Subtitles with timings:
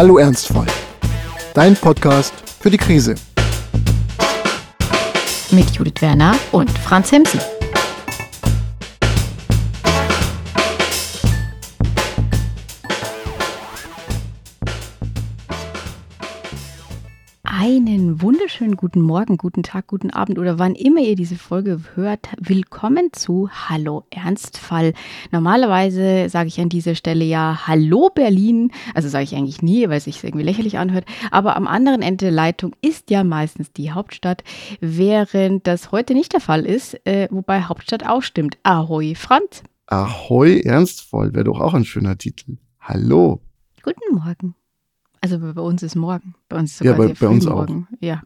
[0.00, 0.66] Hallo Ernstfall.
[1.52, 3.16] Dein Podcast für die Krise.
[5.50, 7.38] Mit Judith Werner und Franz Hemsen.
[18.22, 22.28] Wunderschönen guten Morgen, guten Tag, guten Abend oder wann immer ihr diese Folge hört.
[22.38, 24.92] Willkommen zu Hallo Ernstfall.
[25.30, 28.72] Normalerweise sage ich an dieser Stelle ja Hallo Berlin.
[28.94, 31.06] Also sage ich eigentlich nie, weil es sich irgendwie lächerlich anhört.
[31.30, 34.44] Aber am anderen Ende der Leitung ist ja meistens die Hauptstadt,
[34.80, 38.58] während das heute nicht der Fall ist, äh, wobei Hauptstadt auch stimmt.
[38.64, 39.62] Ahoi, Franz.
[39.86, 42.58] Ahoi, Ernstvoll wäre doch auch ein schöner Titel.
[42.80, 43.40] Hallo.
[43.82, 44.54] Guten Morgen.
[45.20, 46.34] Also bei uns ist morgen.
[46.48, 47.86] Bei uns ist ja, bei, bei uns morgen.
[47.90, 47.96] auch.
[48.00, 48.22] Ja,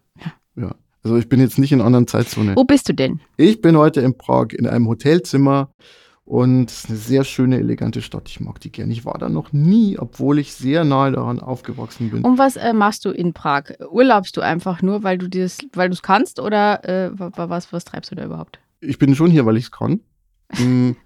[0.56, 0.74] ja.
[1.02, 2.56] Also ich bin jetzt nicht in einer anderen Zeitzone.
[2.56, 3.20] Wo bist du denn?
[3.36, 5.70] Ich bin heute in Prag in einem Hotelzimmer
[6.24, 8.28] und es ist eine sehr schöne, elegante Stadt.
[8.30, 8.90] Ich mag die gerne.
[8.92, 12.22] Ich war da noch nie, obwohl ich sehr nahe daran aufgewachsen bin.
[12.22, 13.64] Und was äh, machst du in Prag?
[13.90, 17.84] Urlaubst du einfach nur, weil du das, weil du es kannst oder äh, was, was
[17.84, 18.58] treibst du da überhaupt?
[18.80, 20.00] Ich bin schon hier, weil ich es kann.
[20.52, 20.96] hm.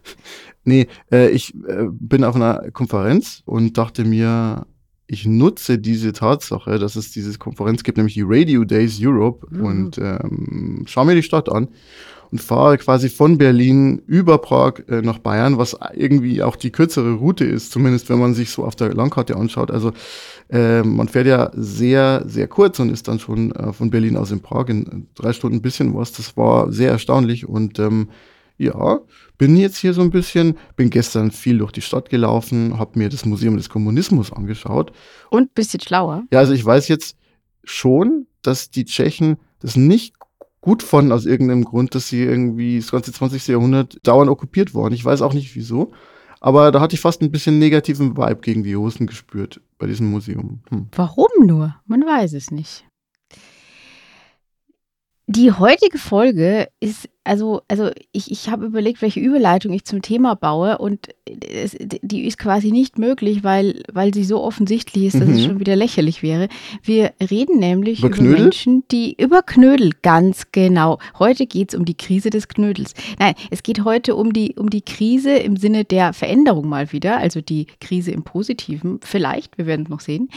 [0.64, 4.66] nee, äh, ich äh, bin auf einer Konferenz und dachte mir,
[5.08, 9.64] ich nutze diese Tatsache, dass es diese Konferenz gibt, nämlich die Radio Days Europe mhm.
[9.64, 11.68] und ähm, schaue mir die Stadt an
[12.30, 17.14] und fahre quasi von Berlin über Prag äh, nach Bayern, was irgendwie auch die kürzere
[17.14, 19.70] Route ist, zumindest wenn man sich so auf der Landkarte anschaut.
[19.70, 19.92] Also
[20.50, 24.30] äh, man fährt ja sehr, sehr kurz und ist dann schon äh, von Berlin aus
[24.30, 26.12] in Prag in drei Stunden ein bisschen was.
[26.12, 28.08] Das war sehr erstaunlich und ähm,
[28.58, 29.00] ja,
[29.38, 33.08] bin jetzt hier so ein bisschen, bin gestern viel durch die Stadt gelaufen, habe mir
[33.08, 34.92] das Museum des Kommunismus angeschaut.
[35.30, 36.24] Und jetzt schlauer?
[36.32, 37.16] Ja, also ich weiß jetzt
[37.64, 40.14] schon, dass die Tschechen das nicht
[40.60, 43.46] gut fanden aus irgendeinem Grund, dass sie irgendwie das ganze 20.
[43.46, 44.94] Jahrhundert dauernd okkupiert wurden.
[44.94, 45.92] Ich weiß auch nicht wieso.
[46.40, 50.10] Aber da hatte ich fast ein bisschen negativen Vibe gegen die Hosen gespürt bei diesem
[50.10, 50.60] Museum.
[50.70, 50.88] Hm.
[50.92, 51.76] Warum nur?
[51.86, 52.84] Man weiß es nicht.
[55.26, 60.34] Die heutige Folge ist also, also ich, ich habe überlegt, welche Überleitung ich zum Thema
[60.34, 61.08] baue und
[61.46, 65.34] es, die ist quasi nicht möglich, weil, weil sie so offensichtlich ist, dass mhm.
[65.34, 66.48] es schon wieder lächerlich wäre.
[66.82, 70.98] Wir reden nämlich über, über Menschen, die über Knödel, ganz genau.
[71.18, 72.94] Heute geht es um die Krise des Knödels.
[73.18, 77.18] Nein, es geht heute um die, um die Krise im Sinne der Veränderung mal wieder,
[77.18, 80.30] also die Krise im Positiven, vielleicht, wir werden es noch sehen.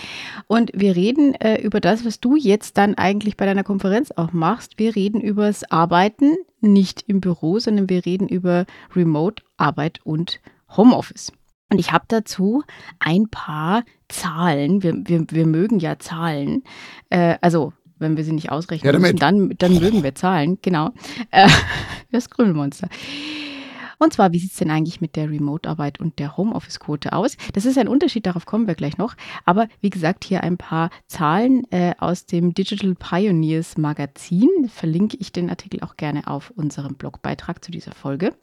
[0.47, 4.33] Und wir reden äh, über das, was du jetzt dann eigentlich bei deiner Konferenz auch
[4.33, 4.77] machst.
[4.77, 10.39] Wir reden über das Arbeiten nicht im Büro, sondern wir reden über Remote-Arbeit und
[10.75, 11.33] Homeoffice.
[11.69, 12.63] Und ich habe dazu
[12.99, 14.83] ein paar Zahlen.
[14.83, 16.63] Wir, wir, wir mögen ja Zahlen.
[17.09, 20.57] Äh, also, wenn wir sie nicht ausrechnen ja, müssen, dann, dann mögen wir Zahlen.
[20.61, 20.89] Genau.
[21.31, 21.47] Äh,
[22.11, 22.89] das Krümelmonster.
[24.01, 27.37] Und zwar, wie sieht es denn eigentlich mit der Remote-Arbeit und der Homeoffice-Quote aus?
[27.53, 29.13] Das ist ein Unterschied, darauf kommen wir gleich noch.
[29.45, 34.49] Aber wie gesagt, hier ein paar Zahlen äh, aus dem Digital Pioneers Magazin.
[34.69, 38.33] Verlinke ich den Artikel auch gerne auf unserem Blogbeitrag zu dieser Folge.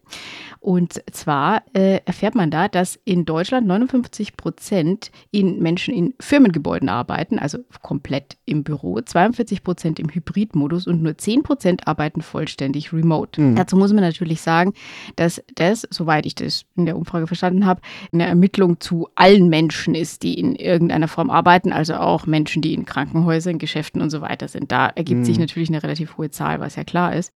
[0.61, 6.89] Und zwar äh, erfährt man da, dass in Deutschland 59 Prozent in Menschen in Firmengebäuden
[6.89, 12.93] arbeiten, also komplett im Büro, 42 Prozent im Hybridmodus und nur 10 Prozent arbeiten vollständig
[12.93, 13.41] remote.
[13.41, 13.57] Mhm.
[13.57, 14.73] Dazu muss man natürlich sagen,
[15.17, 17.81] dass das, soweit ich das in der Umfrage verstanden habe,
[18.13, 22.75] eine Ermittlung zu allen Menschen ist, die in irgendeiner Form arbeiten, also auch Menschen, die
[22.75, 24.73] in Krankenhäusern, Geschäften und so weiter sind.
[24.73, 25.25] Da ergibt mhm.
[25.25, 27.33] sich natürlich eine relativ hohe Zahl, was ja klar ist.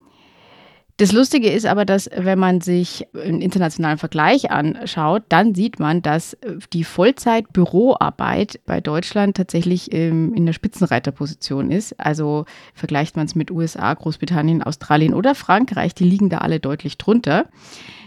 [1.00, 6.02] Das Lustige ist aber, dass wenn man sich einen internationalen Vergleich anschaut, dann sieht man,
[6.02, 6.38] dass
[6.74, 11.98] die Vollzeit-Büroarbeit bei Deutschland tatsächlich ähm, in der Spitzenreiterposition ist.
[12.02, 12.44] Also
[12.74, 17.46] vergleicht man es mit USA, Großbritannien, Australien oder Frankreich, die liegen da alle deutlich drunter.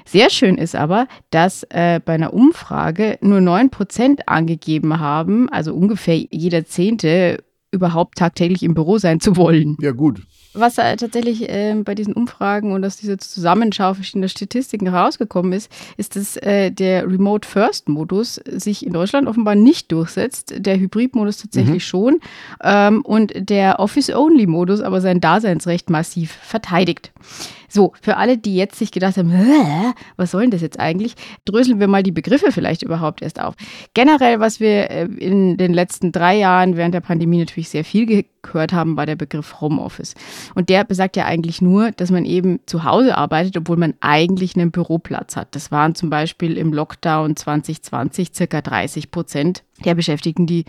[0.04, 6.16] Sehr schön ist aber, dass äh, bei einer Umfrage nur 9% angegeben haben, also ungefähr
[6.30, 7.42] jeder Zehnte,
[7.72, 9.76] überhaupt tagtäglich im Büro sein zu wollen.
[9.80, 10.20] Ja, gut.
[10.54, 15.72] Was äh, tatsächlich äh, bei diesen Umfragen und aus dieser Zusammenschau verschiedener Statistiken herausgekommen ist,
[15.96, 21.38] ist, dass äh, der Remote First Modus sich in Deutschland offenbar nicht durchsetzt, der Hybrid-Modus
[21.38, 21.80] tatsächlich mhm.
[21.80, 22.20] schon
[22.62, 27.12] ähm, und der Office Only Modus aber sein Daseinsrecht massiv verteidigt.
[27.72, 29.32] So, für alle, die jetzt sich gedacht haben,
[30.16, 31.14] was soll denn das jetzt eigentlich,
[31.46, 33.54] dröseln wir mal die Begriffe vielleicht überhaupt erst auf.
[33.94, 38.26] Generell, was wir äh, in den letzten drei Jahren während der Pandemie natürlich sehr viel
[38.42, 40.14] gehört haben, war der Begriff Homeoffice.
[40.54, 44.54] Und der besagt ja eigentlich nur, dass man eben zu Hause arbeitet, obwohl man eigentlich
[44.54, 45.54] einen Büroplatz hat.
[45.54, 50.66] Das waren zum Beispiel im Lockdown 2020 circa 30 Prozent der Beschäftigten, die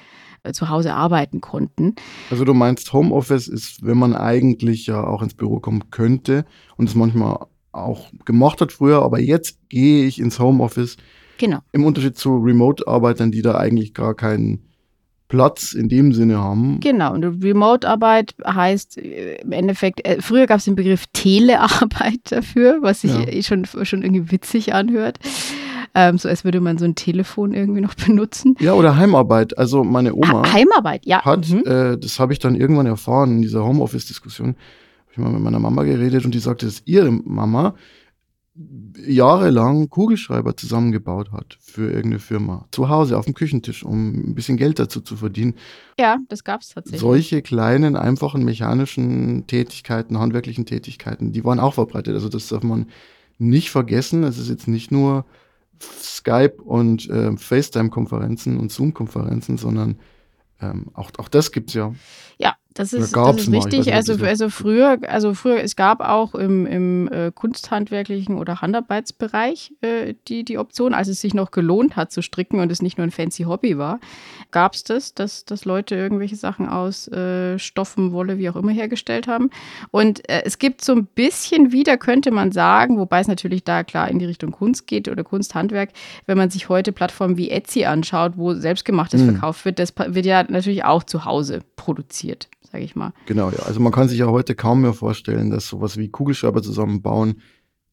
[0.52, 1.96] zu Hause arbeiten konnten.
[2.30, 6.46] Also du meinst, Homeoffice ist, wenn man eigentlich ja auch ins Büro kommen könnte
[6.76, 10.98] und es manchmal auch gemacht hat früher, aber jetzt gehe ich ins Homeoffice.
[11.38, 11.60] Genau.
[11.72, 14.70] Im Unterschied zu Remote-Arbeitern, die da eigentlich gar keinen
[15.34, 16.80] Platz in dem Sinne haben.
[16.80, 22.80] Genau, und Remote-Arbeit heißt äh, im Endeffekt, äh, früher gab es den Begriff Telearbeit dafür,
[22.82, 23.42] was sich ja.
[23.42, 25.18] schon, schon irgendwie witzig anhört.
[25.96, 28.56] Ähm, so als würde man so ein Telefon irgendwie noch benutzen.
[28.60, 29.58] Ja, oder Heimarbeit.
[29.58, 30.44] Also meine Oma.
[30.44, 31.24] Ha Heimarbeit, ja.
[31.24, 31.64] Hat, mhm.
[31.66, 34.50] äh, das habe ich dann irgendwann erfahren in dieser Homeoffice-Diskussion.
[34.50, 37.76] Habe ich mal mit meiner Mama geredet und die sagte, dass ihre Mama
[39.08, 42.68] jahrelang Kugelschreiber zusammengebaut hat für irgendeine Firma.
[42.72, 45.56] Zu Hause auf dem Küchentisch, um ein bisschen Geld dazu zu verdienen.
[46.00, 47.02] Ja, das gab es tatsächlich.
[47.02, 52.14] Solche kleinen, einfachen mechanischen Tätigkeiten, handwerklichen Tätigkeiten, die waren auch verbreitet.
[52.14, 52.88] Also das darf man
[53.40, 54.24] nicht vergessen.
[54.24, 55.26] Es ist jetzt nicht nur
[56.02, 60.00] Skype und äh, FaceTime-Konferenzen und Zoom-Konferenzen, sondern
[60.62, 61.94] ähm, auch, auch das gibt es ja.
[62.38, 63.94] Ja, das ist, das ist richtig.
[63.94, 70.16] Also, also früher, also früher, es gab auch im, im äh, kunsthandwerklichen oder Handarbeitsbereich äh,
[70.28, 73.06] die, die Option, als es sich noch gelohnt hat zu stricken und es nicht nur
[73.06, 74.00] ein fancy Hobby war,
[74.52, 78.72] gab es das, dass, dass Leute irgendwelche Sachen aus äh, Stoffen, Wolle, wie auch immer
[78.72, 79.52] hergestellt haben.
[79.92, 83.84] Und äh, es gibt so ein bisschen wieder, könnte man sagen, wobei es natürlich da
[83.84, 85.90] klar in die Richtung Kunst geht oder Kunsthandwerk,
[86.26, 89.32] wenn man sich heute Plattformen wie Etsy anschaut, wo selbstgemachtes mhm.
[89.32, 93.14] verkauft wird, das wird ja natürlich auch zu Hause produziert sage ich mal.
[93.28, 93.60] Genau, ja.
[93.60, 97.42] Also man kann sich ja heute kaum mehr vorstellen, dass sowas wie Kugelschreiber zusammenbauen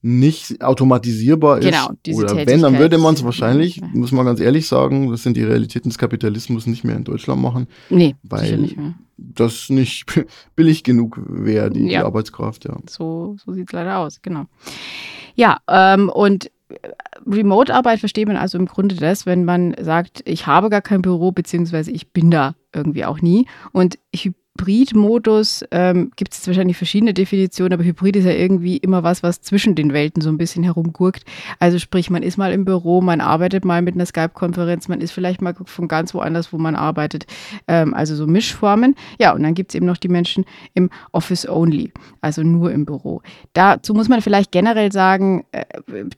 [0.03, 2.17] nicht automatisierbar genau, ist.
[2.17, 5.44] Oder wenn, dann würde man es wahrscheinlich, muss man ganz ehrlich sagen, das sind die
[5.44, 7.67] Realitäten des Kapitalismus nicht mehr in Deutschland machen.
[7.91, 8.79] Nee, weil nicht
[9.19, 10.06] das nicht
[10.56, 12.00] billig genug wäre, die, ja.
[12.00, 12.79] die, Arbeitskraft, ja.
[12.88, 14.47] So, so sieht es leider aus, genau.
[15.35, 16.50] Ja, ähm, und
[17.27, 21.32] Remote-Arbeit versteht man also im Grunde das, wenn man sagt, ich habe gar kein Büro,
[21.32, 23.47] beziehungsweise ich bin da irgendwie auch nie.
[23.73, 23.99] Und
[24.58, 29.41] Hybrid-Modus ähm, gibt es wahrscheinlich verschiedene Definitionen, aber Hybrid ist ja irgendwie immer was, was
[29.41, 31.25] zwischen den Welten so ein bisschen herumgurkt.
[31.58, 35.12] Also sprich, man ist mal im Büro, man arbeitet mal mit einer Skype-Konferenz, man ist
[35.12, 37.26] vielleicht mal von ganz woanders, wo man arbeitet.
[37.69, 38.97] Ähm, also so Mischformen.
[39.19, 40.44] Ja, und dann gibt es eben noch die Menschen
[40.75, 43.23] im Office Only, also nur im Büro.
[43.53, 45.64] Dazu muss man vielleicht generell sagen, äh,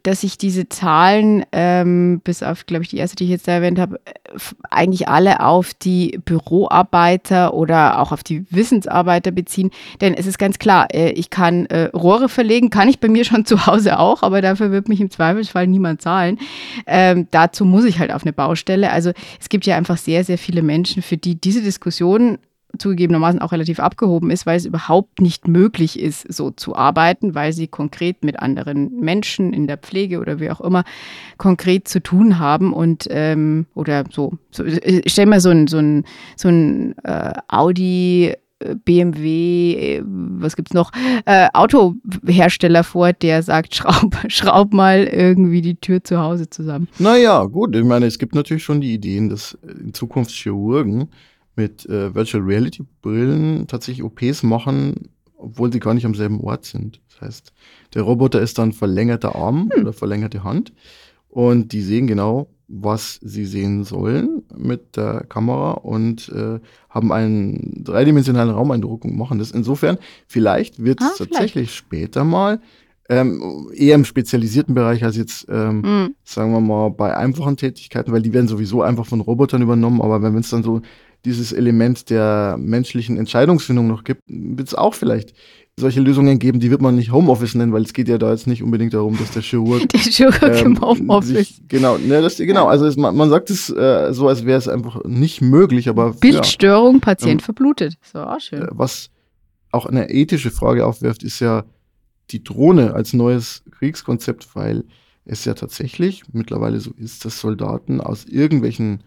[0.03, 3.53] dass sich diese Zahlen, ähm, bis auf, glaube ich, die erste, die ich jetzt da
[3.53, 4.39] erwähnt habe, äh,
[4.71, 9.71] eigentlich alle auf die Büroarbeiter oder auch auf die Wissensarbeiter beziehen.
[10.01, 13.25] Denn es ist ganz klar, äh, ich kann äh, Rohre verlegen, kann ich bei mir
[13.25, 16.39] schon zu Hause auch, aber dafür wird mich im Zweifelsfall niemand zahlen.
[16.87, 18.91] Ähm, dazu muss ich halt auf eine Baustelle.
[18.91, 22.39] Also es gibt ja einfach sehr, sehr viele Menschen, für die diese Diskussion
[22.79, 27.53] zugegebenermaßen auch relativ abgehoben ist, weil es überhaupt nicht möglich ist, so zu arbeiten, weil
[27.53, 30.85] sie konkret mit anderen Menschen in der Pflege oder wie auch immer
[31.39, 34.33] konkret zu tun haben und ähm, oder so.
[34.51, 36.05] so ich stell mal so ein, so ein,
[36.37, 40.93] so ein äh, Audi äh, BMW, äh, was gibt's noch,
[41.27, 46.89] äh, Autohersteller vor, der sagt, schraub, schraub mal irgendwie die Tür zu Hause zusammen.
[46.99, 51.09] Naja, gut, ich meine, es gibt natürlich schon die Ideen, dass in Zukunft Chirurgen
[51.57, 56.65] mit äh, Virtual Reality Brillen tatsächlich OPs machen, obwohl sie gar nicht am selben Ort
[56.65, 57.01] sind.
[57.11, 57.53] Das heißt,
[57.95, 59.83] der Roboter ist dann verlängerter Arm hm.
[59.83, 60.73] oder verlängerte Hand
[61.29, 66.59] und die sehen genau, was sie sehen sollen mit der Kamera und äh,
[66.89, 69.51] haben einen dreidimensionalen Raumeindruck und machen das.
[69.51, 71.75] Insofern, vielleicht wird es ah, tatsächlich vielleicht.
[71.75, 72.61] später mal
[73.09, 76.15] ähm, eher im spezialisierten Bereich als jetzt, ähm, mhm.
[76.25, 80.23] sagen wir mal, bei einfachen Tätigkeiten, weil die werden sowieso einfach von Robotern übernommen, aber
[80.23, 80.81] wenn es dann so
[81.25, 85.35] dieses Element der menschlichen Entscheidungsfindung noch gibt, wird es auch vielleicht
[85.79, 88.47] solche Lösungen geben, die wird man nicht Homeoffice nennen, weil es geht ja da jetzt
[88.47, 89.89] nicht unbedingt darum, dass der Chirurg.
[89.89, 91.49] Der Chirurg ähm, im Homeoffice.
[91.49, 94.59] Sich, genau, ne, das, genau, also es, man, man, sagt es äh, so, als wäre
[94.59, 96.13] es einfach nicht möglich, aber.
[96.13, 97.95] Bildstörung, ja, Patient ähm, verblutet.
[98.13, 98.63] So, auch schön.
[98.63, 99.11] Äh, was
[99.71, 101.65] auch eine ethische Frage aufwirft, ist ja
[102.31, 104.85] die Drohne als neues Kriegskonzept, weil
[105.25, 109.03] es ja tatsächlich mittlerweile so ist, dass Soldaten aus irgendwelchen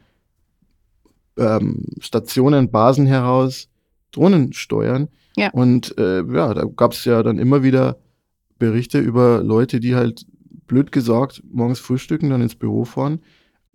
[1.37, 3.69] ähm, Stationen, Basen heraus
[4.11, 5.09] Drohnen steuern.
[5.35, 5.49] Ja.
[5.51, 7.97] Und äh, ja, da gab es ja dann immer wieder
[8.57, 10.25] Berichte über Leute, die halt
[10.67, 13.19] blöd gesagt morgens frühstücken, dann ins Büro fahren,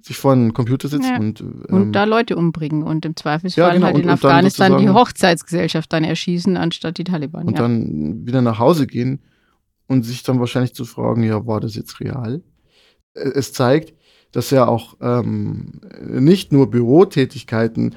[0.00, 1.18] sich vor einen Computer sitzen ja.
[1.18, 3.86] und, ähm, und da Leute umbringen und im Zweifelsfall ja, genau.
[3.86, 7.46] halt in und, Afghanistan die Hochzeitsgesellschaft dann erschießen, anstatt die Taliban.
[7.46, 7.62] Und ja.
[7.62, 9.20] dann wieder nach Hause gehen
[9.86, 12.42] und sich dann wahrscheinlich zu fragen, ja, war das jetzt real?
[13.12, 13.92] Es zeigt,
[14.32, 17.94] dass ja auch ähm, nicht nur Bürotätigkeiten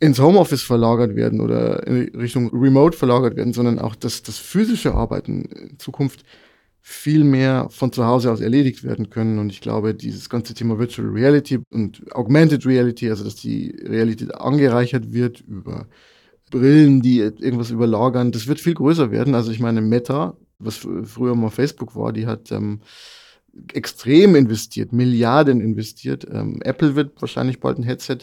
[0.00, 4.94] ins Homeoffice verlagert werden oder in Richtung Remote verlagert werden, sondern auch, dass das physische
[4.94, 6.24] Arbeiten in Zukunft
[6.80, 9.38] viel mehr von zu Hause aus erledigt werden können.
[9.38, 14.34] Und ich glaube, dieses ganze Thema Virtual Reality und Augmented Reality, also dass die Realität
[14.34, 15.86] angereichert wird über
[16.50, 19.34] Brillen, die irgendwas überlagern, das wird viel größer werden.
[19.34, 22.80] Also ich meine, Meta, was früher mal Facebook war, die hat ähm,
[23.72, 26.26] extrem investiert, Milliarden investiert.
[26.30, 28.18] Ähm, Apple wird wahrscheinlich bald ein Headset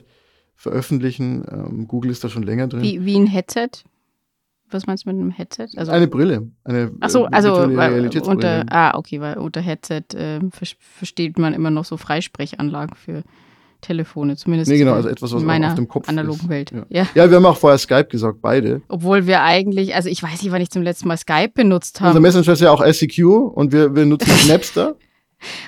[0.56, 1.46] veröffentlichen.
[1.50, 2.82] Ähm, Google ist da schon länger drin.
[2.82, 3.70] Wie, wie ein Headset?
[4.70, 5.68] Was meinst du mit einem Headset?
[5.78, 6.50] Also, eine Brille.
[6.64, 10.40] Eine Ach so, also unter, ah, okay, weil unter Headset äh,
[10.80, 13.24] versteht man immer noch so Freisprechanlagen für
[13.82, 16.50] Telefone, zumindest nee, genau, also etwas, was in meiner auf dem Kopf analogen ist.
[16.50, 16.72] Welt.
[16.72, 16.86] Ja.
[16.90, 17.08] Ja.
[17.14, 17.30] ja.
[17.30, 18.82] wir haben auch vorher Skype gesagt, beide.
[18.88, 22.10] Obwohl wir eigentlich, also ich weiß nicht, wann ich zum letzten Mal Skype benutzt habe.
[22.10, 24.32] Unser Messenger ist ja auch SEQ und wir, wir nutzen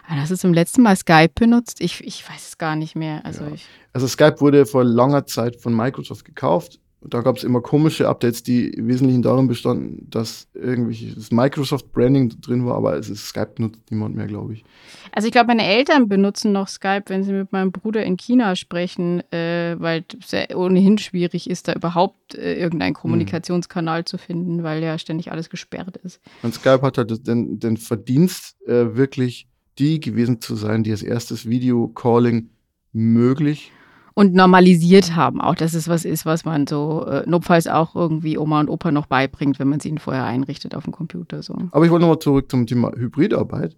[0.07, 0.21] Napster.
[0.21, 1.81] Hast du zum letzten Mal Skype benutzt?
[1.81, 3.25] Ich, ich weiß es gar nicht mehr.
[3.25, 3.51] Also, ja.
[3.93, 8.43] also Skype wurde vor langer Zeit von Microsoft gekauft da gab es immer komische Updates,
[8.43, 13.53] die im Wesentlichen darin bestanden, dass irgendwie das Microsoft-Branding drin war, aber es ist Skype
[13.59, 14.65] nutzt niemand mehr, glaube ich.
[15.11, 18.55] Also ich glaube, meine Eltern benutzen noch Skype, wenn sie mit meinem Bruder in China
[18.55, 23.01] sprechen, äh, weil es ohnehin schwierig ist, da überhaupt äh, irgendeinen hm.
[23.01, 24.05] Kommunikationskanal mhm.
[24.05, 26.19] zu finden, weil ja ständig alles gesperrt ist.
[26.41, 29.47] Und Skype hat halt den, den Verdienst, äh, wirklich
[29.79, 32.49] die gewesen zu sein, die als erstes Video-Calling
[32.93, 33.71] möglich
[34.17, 35.41] und normalisiert haben.
[35.41, 38.91] Auch dass es was ist, was man so äh, notfalls auch irgendwie Oma und Opa
[38.91, 41.43] noch beibringt, wenn man sie ihnen vorher einrichtet auf dem Computer.
[41.43, 41.55] So.
[41.69, 43.77] Aber ich wollte nochmal zurück zum Thema Hybridarbeit,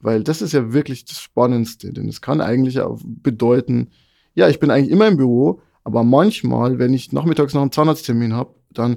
[0.00, 3.90] weil das ist ja wirklich das Spannendste, denn es kann eigentlich auch bedeuten,
[4.34, 8.32] ja, ich bin eigentlich immer im Büro, aber manchmal, wenn ich nachmittags noch einen Zahnarzttermin
[8.32, 8.96] habe, dann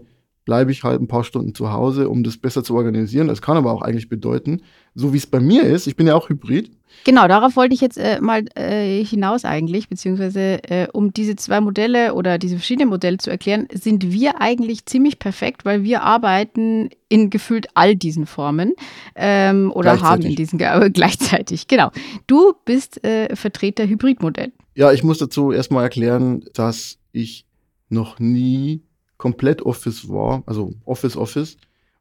[0.50, 3.28] bleibe ich halt ein paar Stunden zu Hause, um das besser zu organisieren.
[3.28, 4.64] Das kann aber auch eigentlich bedeuten,
[4.96, 6.72] so wie es bei mir ist, ich bin ja auch Hybrid.
[7.04, 11.62] Genau, darauf wollte ich jetzt äh, mal äh, hinaus eigentlich, beziehungsweise äh, um diese zwei
[11.62, 16.90] Modelle oder diese verschiedenen Modelle zu erklären, sind wir eigentlich ziemlich perfekt, weil wir arbeiten
[17.10, 18.74] in gefühlt all diesen Formen
[19.16, 21.68] ähm, oder haben in diesen äh, gleichzeitig.
[21.68, 21.92] Genau.
[22.26, 24.52] Du bist äh, Vertreter Hybridmodell.
[24.74, 27.46] Ja, ich muss dazu erstmal erklären, dass ich
[27.88, 28.82] noch nie
[29.20, 31.58] komplett Office war, also Office, Office,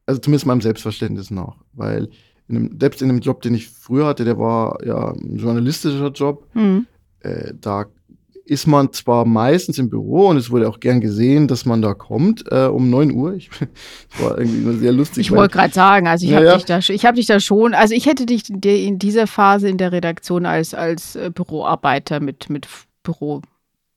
[0.07, 2.09] also zumindest meinem Selbstverständnis nach, weil
[2.47, 6.09] in einem, selbst in dem Job, den ich früher hatte, der war ja ein journalistischer
[6.09, 6.87] Job, mhm.
[7.19, 7.85] äh, da
[8.45, 11.93] ist man zwar meistens im Büro und es wurde auch gern gesehen, dass man da
[11.93, 13.35] kommt äh, um 9 Uhr.
[13.35, 15.27] Ich, das war irgendwie immer sehr lustig.
[15.27, 17.93] Ich wollte gerade sagen, also ich ja, habe dich, da, hab dich da schon, also
[17.93, 22.67] ich hätte dich in dieser Phase in der Redaktion als, als äh, Büroarbeiter mit, mit
[23.03, 23.41] Büro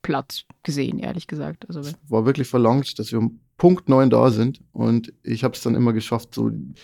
[0.03, 1.65] Platz gesehen, ehrlich gesagt.
[1.67, 5.61] Also, war wirklich verlangt, dass wir um Punkt 9 da sind und ich habe es
[5.61, 6.75] dann immer geschafft, so, sagen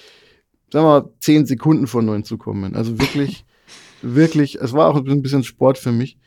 [0.71, 2.75] wir mal, 10 Sekunden vor 9 zu kommen.
[2.75, 3.45] Also wirklich,
[4.01, 6.17] wirklich, es war auch ein bisschen Sport für mich.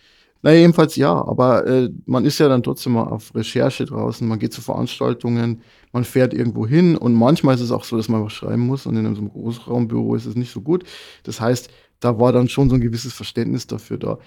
[0.43, 4.41] Naja, jedenfalls ja, aber äh, man ist ja dann trotzdem mal auf Recherche draußen, man
[4.41, 8.25] geht zu Veranstaltungen, man fährt irgendwo hin und manchmal ist es auch so, dass man
[8.25, 10.83] was schreiben muss und in einem Großraumbüro ist es nicht so gut.
[11.23, 11.71] Das heißt,
[12.01, 14.19] da war dann schon so ein gewisses Verständnis dafür da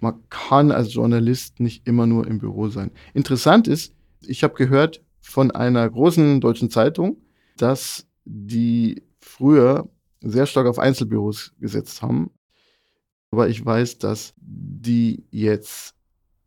[0.00, 2.90] man kann als Journalist nicht immer nur im Büro sein.
[3.14, 7.18] Interessant ist, ich habe gehört von einer großen deutschen Zeitung,
[7.56, 9.88] dass die früher
[10.20, 12.30] sehr stark auf Einzelbüros gesetzt haben.
[13.30, 15.94] Aber ich weiß, dass die jetzt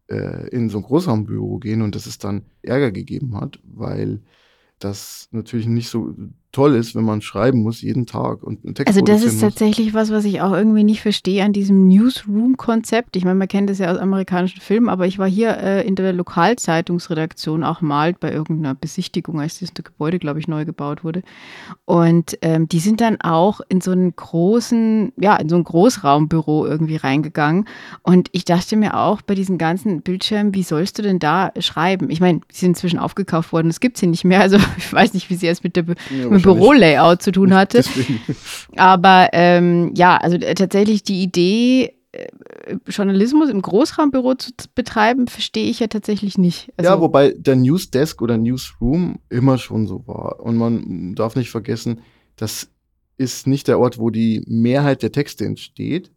[0.08, 4.22] äh, in so ein Großraumbüro gehen und dass es dann Ärger gegeben hat, weil
[4.80, 6.14] das natürlich nicht so
[6.54, 9.42] toll ist, wenn man schreiben muss jeden Tag und einen Text Also das ist muss.
[9.42, 13.16] tatsächlich was, was ich auch irgendwie nicht verstehe an diesem Newsroom-Konzept.
[13.16, 15.96] Ich meine, man kennt das ja aus amerikanischen Filmen, aber ich war hier äh, in
[15.96, 21.24] der Lokalzeitungsredaktion auch mal bei irgendeiner Besichtigung, als dieses Gebäude, glaube ich, neu gebaut wurde.
[21.86, 26.68] Und ähm, die sind dann auch in so einen großen, ja, in so ein Großraumbüro
[26.68, 27.66] irgendwie reingegangen.
[28.04, 32.12] Und ich dachte mir auch bei diesen ganzen Bildschirmen, wie sollst du denn da schreiben?
[32.12, 34.42] Ich meine, sie sind inzwischen aufgekauft worden, das gibt es hier nicht mehr.
[34.42, 37.84] Also ich weiß nicht, wie sie es mit der ja, mit Bürolayout zu tun hatte.
[38.76, 42.28] Aber ähm, ja, also tatsächlich die Idee, äh,
[42.88, 46.72] Journalismus im Großraumbüro zu betreiben, verstehe ich ja tatsächlich nicht.
[46.78, 50.40] Also ja, wobei der Newsdesk oder Newsroom immer schon so war.
[50.40, 52.02] Und man darf nicht vergessen,
[52.36, 52.70] das
[53.18, 56.12] ist nicht der Ort, wo die Mehrheit der Texte entsteht.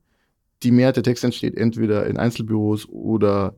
[0.62, 3.54] Die Mehrheit der Texte entsteht entweder in Einzelbüros oder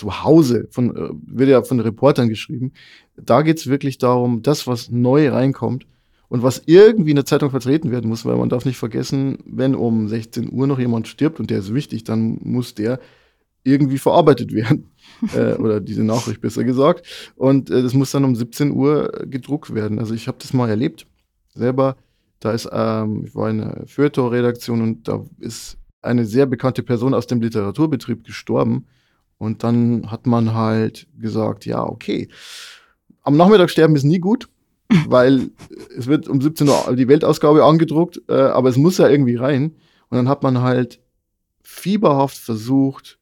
[0.00, 2.72] zu Hause, von, äh, wird ja von Reportern geschrieben.
[3.16, 5.86] Da geht es wirklich darum, das, was neu reinkommt
[6.28, 9.74] und was irgendwie in der Zeitung vertreten werden muss, weil man darf nicht vergessen, wenn
[9.74, 12.98] um 16 Uhr noch jemand stirbt und der ist wichtig, dann muss der
[13.62, 14.90] irgendwie verarbeitet werden.
[15.34, 17.06] äh, oder diese Nachricht besser gesagt.
[17.36, 19.98] Und äh, das muss dann um 17 Uhr gedruckt werden.
[19.98, 21.06] Also ich habe das mal erlebt,
[21.54, 21.96] selber.
[22.38, 27.12] Da ist, ähm, ich war in einer Feuilleton-Redaktion und da ist eine sehr bekannte Person
[27.12, 28.86] aus dem Literaturbetrieb gestorben.
[29.40, 32.28] Und dann hat man halt gesagt, ja, okay,
[33.22, 34.50] am Nachmittag sterben ist nie gut,
[35.08, 35.50] weil
[35.96, 39.76] es wird um 17 Uhr die Weltausgabe angedruckt, äh, aber es muss ja irgendwie rein.
[40.10, 41.00] Und dann hat man halt
[41.62, 43.18] fieberhaft versucht,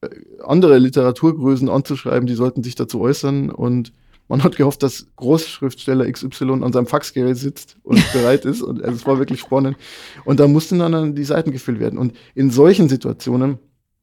[0.00, 0.10] äh,
[0.44, 3.50] andere Literaturgrößen anzuschreiben, die sollten sich dazu äußern.
[3.50, 3.92] Und
[4.28, 8.62] man hat gehofft, dass Großschriftsteller XY an seinem Faxgerät sitzt und bereit ist.
[8.62, 9.76] Und also es war wirklich spannend.
[10.24, 11.98] Und da mussten dann die Seiten gefüllt werden.
[11.98, 13.58] Und in solchen Situationen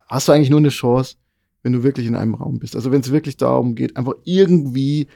[0.06, 1.16] hast du eigentlich nur eine Chance,
[1.64, 2.76] wenn du wirklich in einem Raum bist.
[2.76, 5.08] Also wenn es wirklich darum geht, einfach irgendwie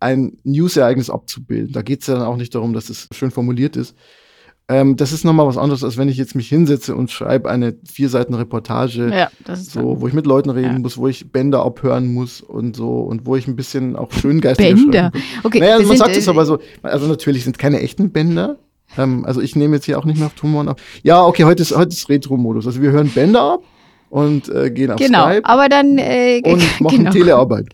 [0.00, 1.72] ein News-Ereignis abzubilden.
[1.72, 3.96] Da geht es ja dann auch nicht darum, dass es schön formuliert ist.
[4.70, 7.76] Ähm, das ist nochmal was anderes, als wenn ich jetzt mich hinsetze und schreibe eine
[7.90, 10.78] vier Seiten Reportage, ja, so, wo ich mit Leuten reden ja.
[10.78, 14.42] muss, wo ich Bänder abhören muss und so und wo ich ein bisschen auch schön
[14.42, 15.10] geistig Bänder.
[15.42, 18.58] Okay, naja, man sagt es äh, aber so, also natürlich sind keine echten Bänder.
[18.98, 20.80] Ähm, also ich nehme jetzt hier auch nicht mehr auf Tonband ab.
[21.02, 22.66] Ja, okay, heute ist, heute ist Retro-Modus.
[22.66, 23.62] Also wir hören Bänder ab
[24.10, 25.44] und äh, gehen auf genau, Skype.
[25.44, 27.10] aber dann äh, und machen genau.
[27.10, 27.68] Telearbeit.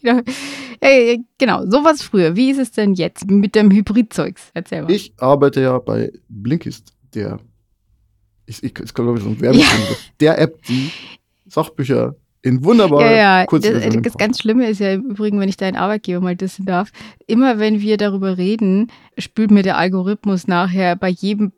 [0.00, 0.20] genau.
[0.80, 2.36] Hey, genau, sowas früher.
[2.36, 4.50] Wie ist es denn jetzt mit dem Hybridzeugs?
[4.54, 4.90] Erzähl mal.
[4.90, 7.38] Ich arbeite ja bei Blinkist, der,
[8.46, 9.66] ich, ich, ich glaube, so ein Werbung, ja.
[10.20, 10.90] der App, die
[11.46, 13.46] Sachbücher in wunderbar ja, ja.
[13.46, 16.90] Das, das ganz Schlimme ist ja im Übrigen, wenn ich deinen Arbeitgeber mal dissen darf,
[17.26, 21.52] immer wenn wir darüber reden, spült mir der Algorithmus nachher bei jedem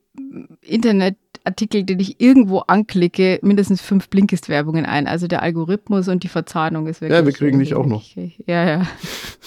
[0.60, 5.06] Internet Artikel, den ich irgendwo anklicke, mindestens fünf Blinkist-Werbungen ein.
[5.06, 7.18] Also der Algorithmus und die Verzahnung ist wirklich.
[7.18, 8.02] Ja, wir kriegen dich auch noch.
[8.46, 8.86] Ja, ja.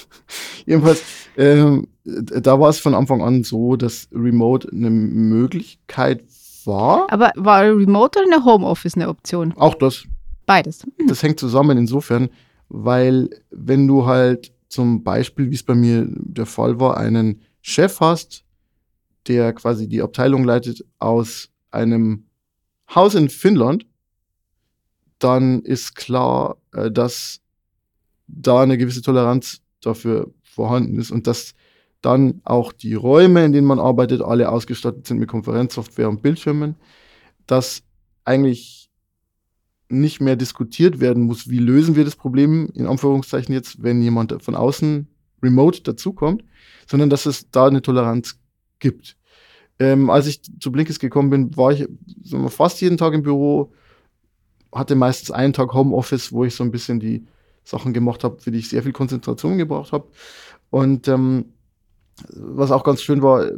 [0.65, 1.03] Jedenfalls,
[1.37, 6.23] ähm, da war es von Anfang an so, dass Remote eine Möglichkeit
[6.65, 7.07] war.
[7.11, 9.53] Aber war Remote oder eine Homeoffice eine Option?
[9.57, 10.03] Auch das.
[10.45, 10.85] Beides.
[10.85, 11.07] Mhm.
[11.07, 12.29] Das hängt zusammen insofern,
[12.69, 17.99] weil wenn du halt zum Beispiel, wie es bei mir der Fall war, einen Chef
[17.99, 18.43] hast,
[19.27, 22.25] der quasi die Abteilung leitet aus einem
[22.93, 23.85] Haus in Finnland,
[25.19, 27.41] dann ist klar, äh, dass
[28.27, 31.53] da eine gewisse Toleranz dafür vorhanden ist und dass
[32.01, 36.75] dann auch die Räume, in denen man arbeitet, alle ausgestattet sind mit Konferenzsoftware und Bildschirmen,
[37.47, 37.83] dass
[38.23, 38.89] eigentlich
[39.89, 44.41] nicht mehr diskutiert werden muss, wie lösen wir das Problem, in Anführungszeichen jetzt, wenn jemand
[44.43, 45.07] von außen
[45.41, 46.43] remote dazukommt,
[46.87, 48.39] sondern dass es da eine Toleranz
[48.79, 49.17] gibt.
[49.79, 51.87] Ähm, als ich zu Blinkist gekommen bin, war ich
[52.23, 53.71] wir, fast jeden Tag im Büro,
[54.71, 57.25] hatte meistens einen Tag Homeoffice, wo ich so ein bisschen die
[57.63, 60.07] Sachen gemacht habe, für die ich sehr viel Konzentration gebraucht habe.
[60.69, 61.45] Und ähm,
[62.29, 63.51] was auch ganz schön war,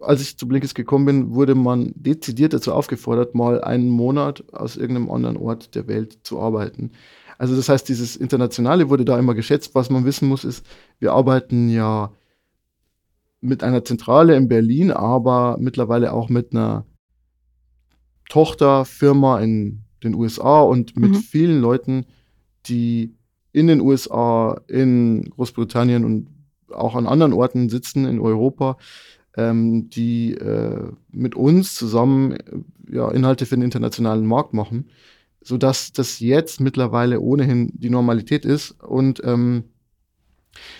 [0.00, 4.76] als ich zu Blinkist gekommen bin, wurde man dezidiert dazu aufgefordert, mal einen Monat aus
[4.76, 6.90] irgendeinem anderen Ort der Welt zu arbeiten.
[7.38, 9.74] Also das heißt, dieses Internationale wurde da immer geschätzt.
[9.74, 10.64] Was man wissen muss, ist,
[10.98, 12.12] wir arbeiten ja
[13.46, 16.84] mit einer Zentrale in Berlin, aber mittlerweile auch mit einer
[18.28, 21.16] Tochterfirma in den USA und mit mhm.
[21.16, 22.06] vielen Leuten,
[22.66, 23.14] die
[23.52, 26.28] in den USA, in Großbritannien und
[26.70, 28.76] auch an anderen Orten sitzen in Europa,
[29.36, 32.40] ähm, die äh, mit uns zusammen äh,
[32.90, 34.90] ja, Inhalte für den internationalen Markt machen,
[35.42, 38.72] sodass das jetzt mittlerweile ohnehin die Normalität ist.
[38.82, 39.64] Und ähm,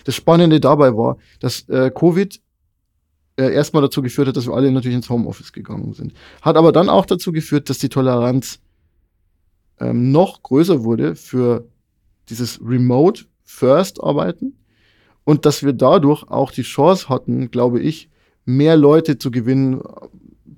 [0.05, 2.39] das Spannende dabei war, dass äh, Covid
[3.37, 6.13] äh, erstmal dazu geführt hat, dass wir alle natürlich ins Homeoffice gegangen sind.
[6.41, 8.59] Hat aber dann auch dazu geführt, dass die Toleranz
[9.79, 11.67] ähm, noch größer wurde für
[12.29, 14.57] dieses Remote First Arbeiten
[15.23, 18.09] und dass wir dadurch auch die Chance hatten, glaube ich,
[18.45, 19.81] mehr Leute zu gewinnen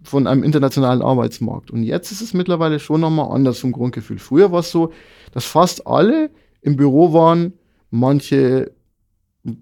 [0.03, 1.71] von einem internationalen Arbeitsmarkt.
[1.71, 4.19] Und jetzt ist es mittlerweile schon nochmal anders vom Grundgefühl.
[4.19, 4.91] Früher war es so,
[5.31, 7.53] dass fast alle im Büro waren,
[7.91, 8.71] manche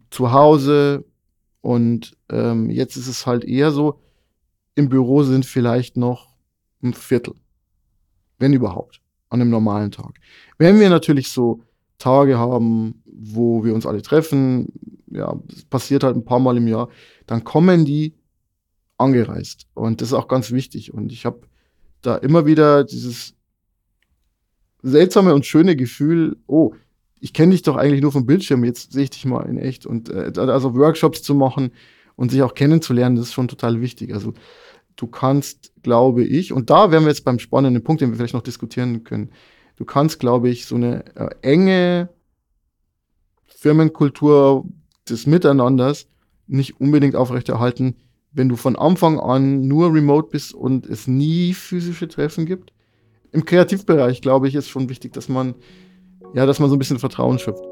[0.09, 1.05] zu Hause,
[1.67, 3.99] und ähm, jetzt ist es halt eher so,
[4.75, 6.33] im Büro sind vielleicht noch
[6.81, 7.33] ein Viertel.
[8.39, 9.01] Wenn überhaupt.
[9.27, 10.13] An einem normalen Tag.
[10.57, 11.65] Wenn wir natürlich so
[11.97, 14.69] Tage haben, wo wir uns alle treffen,
[15.07, 16.87] ja, das passiert halt ein paar Mal im Jahr,
[17.25, 18.13] dann kommen die
[18.97, 19.67] angereist.
[19.73, 20.93] Und das ist auch ganz wichtig.
[20.93, 21.41] Und ich habe
[22.01, 23.35] da immer wieder dieses
[24.83, 26.75] seltsame und schöne Gefühl, oh,
[27.19, 29.85] ich kenne dich doch eigentlich nur vom Bildschirm, jetzt sehe ich dich mal in echt.
[29.85, 31.71] Und äh, also Workshops zu machen
[32.15, 34.13] und sich auch kennenzulernen, das ist schon total wichtig.
[34.13, 34.33] Also
[34.95, 38.33] du kannst, glaube ich, und da wären wir jetzt beim spannenden Punkt, den wir vielleicht
[38.33, 39.31] noch diskutieren können,
[39.77, 42.09] du kannst, glaube ich, so eine äh, enge
[43.45, 44.65] Firmenkultur
[45.09, 46.07] des Miteinanders
[46.47, 47.95] nicht unbedingt aufrechterhalten,
[48.31, 52.71] wenn du von Anfang an nur remote bist und es nie physische Treffen gibt.
[53.31, 55.55] Im Kreativbereich, glaube ich, ist schon wichtig, dass man
[56.33, 57.63] ja, dass man so ein bisschen Vertrauen schöpft.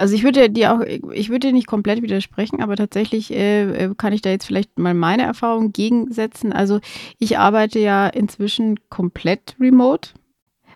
[0.00, 0.80] Also ich würde dir auch,
[1.12, 4.78] ich würde dir nicht komplett widersprechen, aber tatsächlich äh, äh, kann ich da jetzt vielleicht
[4.78, 6.54] mal meine Erfahrung gegensetzen.
[6.54, 6.80] Also
[7.18, 10.12] ich arbeite ja inzwischen komplett remote.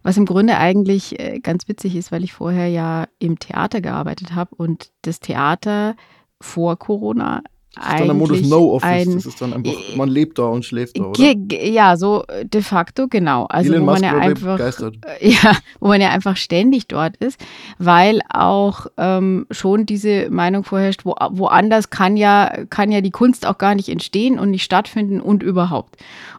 [0.04, 4.34] Was im Grunde eigentlich äh, ganz witzig ist, weil ich vorher ja im Theater gearbeitet
[4.34, 5.96] habe und das Theater
[6.42, 7.42] vor Corona
[7.74, 9.14] Das ist dann der Modus No-Office.
[9.14, 11.34] Das ist dann einfach, man lebt da und schläft da, oder?
[11.50, 13.46] Ja, so de facto, genau.
[13.46, 14.96] Also Elon wo man Musk ja einfach, begeistert.
[15.20, 17.42] ja, wo man ja einfach ständig dort ist,
[17.78, 23.46] weil auch ähm, schon diese Meinung vorherrscht, wo, woanders kann ja, kann ja die Kunst
[23.46, 25.96] auch gar nicht entstehen und nicht stattfinden und überhaupt.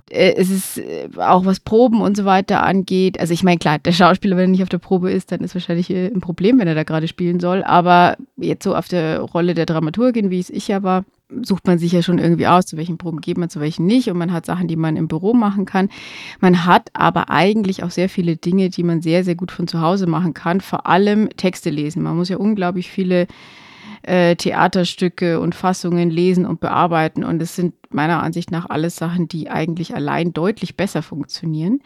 [0.09, 3.19] Äh, es ist äh, auch was Proben und so weiter angeht.
[3.19, 5.55] Also ich meine, klar, der Schauspieler, wenn er nicht auf der Probe ist, dann ist
[5.55, 7.63] wahrscheinlich äh, ein Problem, wenn er da gerade spielen soll.
[7.63, 11.05] Aber jetzt so auf der Rolle der Dramaturgin, wie es ich ja war,
[11.41, 14.09] sucht man sich ja schon irgendwie aus, zu welchen Proben geht man, zu welchen nicht.
[14.09, 15.89] Und man hat Sachen, die man im Büro machen kann.
[16.39, 19.81] Man hat aber eigentlich auch sehr viele Dinge, die man sehr, sehr gut von zu
[19.81, 20.61] Hause machen kann.
[20.61, 22.03] Vor allem Texte lesen.
[22.03, 23.25] Man muss ja unglaublich viele
[24.05, 27.23] äh, Theaterstücke und Fassungen lesen und bearbeiten.
[27.23, 31.79] Und es sind meiner Ansicht nach alles Sachen, die eigentlich allein deutlich besser funktionieren.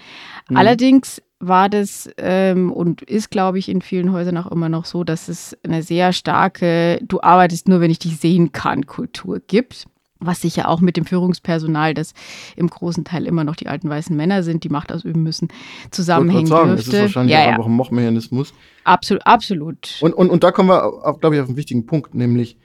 [0.50, 0.58] Mhm.
[0.58, 5.04] Allerdings war das ähm, und ist, glaube ich, in vielen Häusern auch immer noch so,
[5.04, 9.86] dass es eine sehr starke, du arbeitest nur, wenn ich dich sehen kann, Kultur gibt.
[10.20, 12.14] Was sicher auch mit dem Führungspersonal, das
[12.56, 15.48] im großen Teil immer noch die alten weißen Männer sind, die Macht ausüben müssen,
[15.92, 16.92] zusammenhängen ich sagen, dürfte.
[16.92, 17.52] Das ist wahrscheinlich ja, auch ja.
[17.52, 18.54] einfach ein Mochmechanismus.
[18.84, 19.98] Absolut, absolut.
[20.02, 22.58] Und, und, und da kommen wir, auch, glaube ich, auf einen wichtigen Punkt, nämlich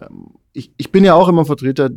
[0.00, 1.90] ähm, ich, ich bin ja auch immer Vertreter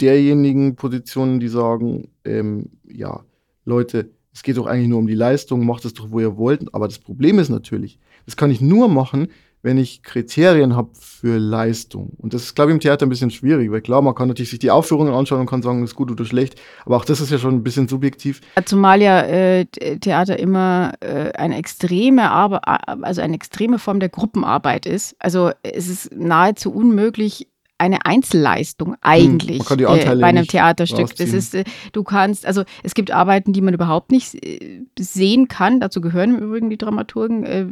[0.00, 3.24] derjenigen Positionen, die sagen, ähm, ja,
[3.64, 6.74] Leute, es geht doch eigentlich nur um die Leistung, macht es doch, wo ihr wollt.
[6.74, 9.28] Aber das Problem ist natürlich, das kann ich nur machen,
[9.66, 12.10] wenn ich Kriterien habe für Leistung.
[12.18, 14.50] Und das ist, glaube ich, im Theater ein bisschen schwierig, weil klar, man kann natürlich
[14.50, 17.32] sich die Aufführungen anschauen und kann sagen, ist gut oder schlecht, aber auch das ist
[17.32, 18.40] ja schon ein bisschen subjektiv.
[18.64, 25.16] Zumal ja äh, Theater immer äh, eine extreme also eine extreme Form der Gruppenarbeit ist.
[25.18, 31.14] Also es ist nahezu unmöglich, eine Einzelleistung eigentlich man kann die äh, bei einem Theaterstück.
[31.16, 35.48] Das ist, äh, du kannst, also es gibt Arbeiten, die man überhaupt nicht äh, sehen
[35.48, 35.80] kann.
[35.80, 37.44] Dazu gehören im Übrigen die Dramaturgen.
[37.44, 37.66] Äh,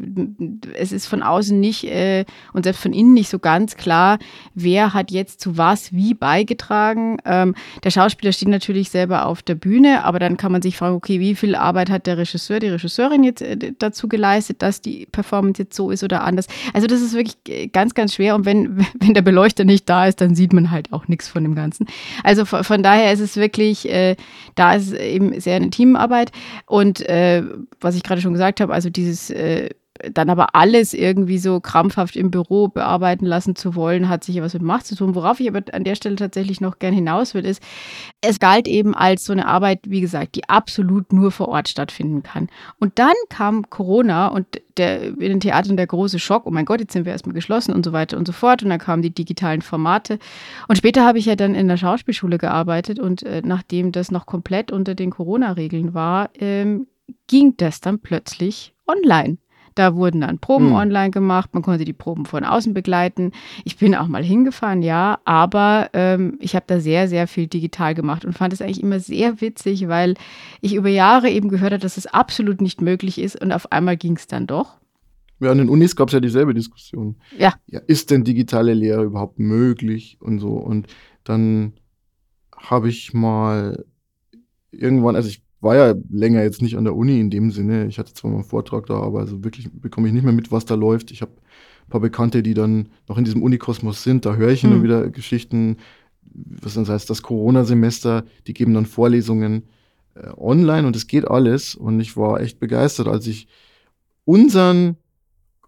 [0.79, 4.19] es ist von außen nicht äh, und selbst von innen nicht so ganz klar,
[4.55, 7.17] wer hat jetzt zu was wie beigetragen.
[7.25, 10.97] Ähm, der Schauspieler steht natürlich selber auf der Bühne, aber dann kann man sich fragen,
[10.97, 15.07] okay, wie viel Arbeit hat der Regisseur, die Regisseurin jetzt äh, dazu geleistet, dass die
[15.07, 16.47] Performance jetzt so ist oder anders.
[16.75, 18.35] Also das ist wirklich ganz, ganz schwer.
[18.35, 21.43] Und wenn, wenn der Beleuchter nicht da ist, dann sieht man halt auch nichts von
[21.43, 21.87] dem Ganzen.
[22.23, 24.17] Also von, von daher ist es wirklich, äh,
[24.55, 26.33] da ist eben sehr eine Teamarbeit.
[26.67, 27.43] Und äh,
[27.81, 29.71] was ich gerade schon gesagt habe, also dieses äh,
[30.13, 34.55] dann aber alles irgendwie so krampfhaft im Büro bearbeiten lassen zu wollen, hat sicher was
[34.55, 35.15] mit Macht zu tun.
[35.15, 37.63] Worauf ich aber an der Stelle tatsächlich noch gern hinaus will, ist,
[38.21, 42.25] es galt eben als so eine Arbeit, wie gesagt, die absolut nur vor Ort stattfinden
[42.25, 42.49] kann.
[42.81, 46.81] Und dann kam Corona und der, in den Theatern der große Schock, oh mein Gott,
[46.81, 48.65] jetzt sind wir erstmal geschlossen und so weiter und so fort.
[48.65, 50.19] Und dann kamen die digitalen Formate.
[50.67, 54.27] Und später habe ich ja dann in der Schauspielschule gearbeitet und äh, nachdem das noch
[54.27, 56.89] komplett unter den Corona-Regeln war, ähm,
[57.29, 59.39] ging das dann plötzlich online.
[59.75, 60.75] Da wurden dann Proben Hm.
[60.75, 63.33] online gemacht, man konnte die Proben von außen begleiten.
[63.65, 67.95] Ich bin auch mal hingefahren, ja, aber ähm, ich habe da sehr, sehr viel digital
[67.95, 70.15] gemacht und fand es eigentlich immer sehr witzig, weil
[70.61, 73.97] ich über Jahre eben gehört habe, dass es absolut nicht möglich ist und auf einmal
[73.97, 74.77] ging es dann doch.
[75.41, 77.17] Ja, an den Unis gab es ja dieselbe Diskussion.
[77.37, 77.55] Ja.
[77.67, 77.81] ja.
[77.87, 80.53] Ist denn digitale Lehre überhaupt möglich und so?
[80.53, 80.87] Und
[81.25, 81.75] dann
[82.57, 83.85] habe ich mal
[84.71, 87.87] irgendwann, also ich war ja länger jetzt nicht an der Uni in dem Sinne.
[87.87, 90.53] Ich hatte zwar mal einen Vortrag da, aber also wirklich bekomme ich nicht mehr mit,
[90.53, 91.11] was da läuft.
[91.11, 94.25] Ich habe ein paar Bekannte, die dann noch in diesem Unikosmos sind.
[94.25, 94.85] Da höre ich hin und Hm.
[94.85, 95.79] wieder Geschichten,
[96.33, 99.65] was dann heißt, das Corona-Semester, die geben dann Vorlesungen
[100.15, 101.75] äh, online und es geht alles.
[101.75, 103.49] Und ich war echt begeistert, als ich
[104.25, 104.97] unseren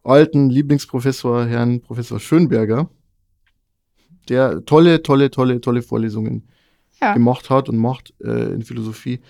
[0.03, 2.89] alten Lieblingsprofessor, Herrn Professor Schönberger,
[4.29, 6.49] der tolle, tolle, tolle, tolle Vorlesungen
[7.01, 7.13] Ja.
[7.13, 9.21] gemacht hat und macht äh, in Philosophie,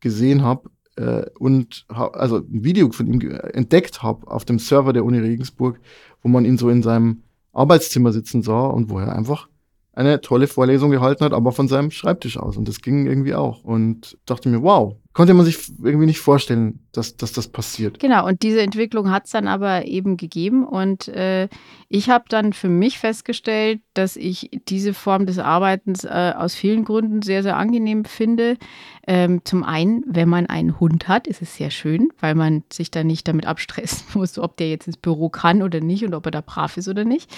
[0.00, 3.20] gesehen habe äh, und ha also ein Video von ihm
[3.52, 5.80] entdeckt habe auf dem Server der Uni Regensburg,
[6.22, 9.48] wo man ihn so in seinem Arbeitszimmer sitzen sah und wo er einfach
[9.96, 12.58] eine tolle Vorlesung gehalten hat, aber von seinem Schreibtisch aus.
[12.58, 13.64] Und das ging irgendwie auch.
[13.64, 18.00] Und dachte mir, wow, konnte man sich irgendwie nicht vorstellen, dass, dass das passiert.
[18.00, 20.66] Genau, und diese Entwicklung hat es dann aber eben gegeben.
[20.66, 21.48] Und äh,
[21.88, 26.84] ich habe dann für mich festgestellt, dass ich diese Form des Arbeitens äh, aus vielen
[26.84, 28.58] Gründen sehr, sehr angenehm finde.
[29.06, 32.90] Ähm, zum einen, wenn man einen Hund hat, ist es sehr schön, weil man sich
[32.90, 36.26] dann nicht damit abstressen muss, ob der jetzt ins Büro kann oder nicht und ob
[36.26, 37.30] er da brav ist oder nicht.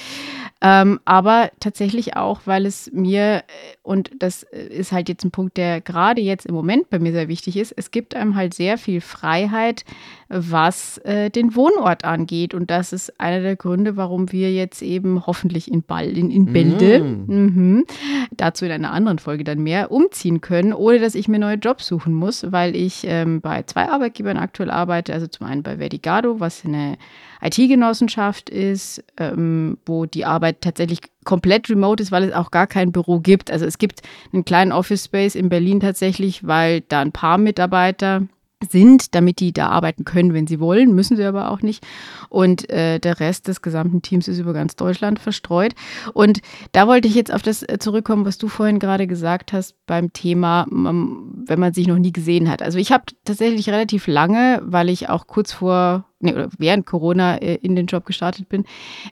[0.61, 3.43] Ähm, aber tatsächlich auch, weil es mir, äh,
[3.83, 7.13] und das äh, ist halt jetzt ein Punkt, der gerade jetzt im Moment bei mir
[7.13, 9.85] sehr wichtig ist, es gibt einem halt sehr viel Freiheit,
[10.29, 12.53] was äh, den Wohnort angeht.
[12.53, 16.53] Und das ist einer der Gründe, warum wir jetzt eben hoffentlich in Ball, in, in
[16.53, 17.27] Bälde, mm.
[17.27, 17.85] mhm,
[18.31, 21.87] dazu in einer anderen Folge dann mehr, umziehen können, ohne dass ich mir neue Jobs
[21.87, 25.15] suchen muss, weil ich ähm, bei zwei Arbeitgebern aktuell arbeite.
[25.15, 26.99] Also zum einen bei Verdigado, was eine
[27.41, 32.93] IT-Genossenschaft ist, ähm, wo die Arbeit tatsächlich komplett remote ist, weil es auch gar kein
[32.93, 33.51] Büro gibt.
[33.51, 38.23] Also es gibt einen kleinen Office Space in Berlin tatsächlich, weil da ein paar Mitarbeiter
[38.67, 41.87] sind, damit die da arbeiten können, wenn sie wollen, müssen sie aber auch nicht.
[42.29, 45.75] Und äh, der Rest des gesamten Teams ist über ganz Deutschland verstreut.
[46.13, 46.41] Und
[46.73, 50.13] da wollte ich jetzt auf das äh, zurückkommen, was du vorhin gerade gesagt hast beim
[50.13, 52.63] Thema, wenn man sich noch nie gesehen hat.
[52.63, 57.37] Also ich habe tatsächlich relativ lange, weil ich auch kurz vor nee, oder während Corona
[57.37, 58.65] äh, in den Job gestartet bin,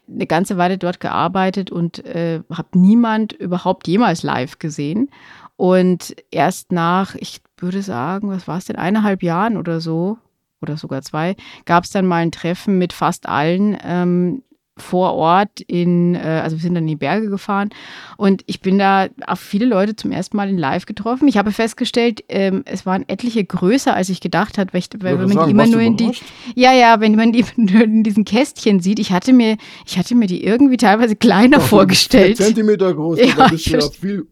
[0.08, 5.08] eine ganze Weile dort gearbeitet und äh, habe niemand überhaupt jemals live gesehen.
[5.56, 10.18] Und erst nach, ich würde sagen, was war es denn, eineinhalb Jahren oder so,
[10.60, 14.42] oder sogar zwei, gab es dann mal ein Treffen mit fast allen ähm,
[14.78, 17.70] vor Ort in, äh, also wir sind dann in die Berge gefahren
[18.18, 21.28] und ich bin da auf viele Leute zum ersten Mal in Live getroffen.
[21.28, 25.28] Ich habe festgestellt, ähm, es waren etliche größer, als ich gedacht habe, weil, weil wenn
[25.28, 26.12] man sagen, die immer nur in die,
[26.54, 30.14] ja, ja, wenn man die nur in diesen Kästchen sieht, ich hatte mir, ich hatte
[30.14, 32.36] mir die irgendwie teilweise kleiner vorgestellt.
[32.36, 34.26] Zentimeter groß, ja, da bist du ja viel.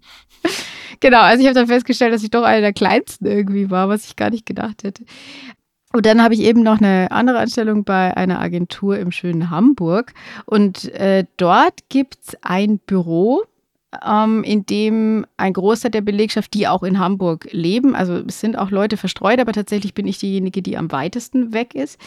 [1.00, 4.06] Genau, also ich habe dann festgestellt, dass ich doch eine der kleinsten irgendwie war, was
[4.06, 5.04] ich gar nicht gedacht hätte.
[5.92, 10.12] Und dann habe ich eben noch eine andere Anstellung bei einer Agentur im schönen Hamburg.
[10.44, 13.44] Und äh, dort gibt es ein Büro,
[14.06, 18.58] ähm, in dem ein Großteil der Belegschaft, die auch in Hamburg leben, also es sind
[18.58, 22.00] auch Leute verstreut, aber tatsächlich bin ich diejenige, die am weitesten weg ist,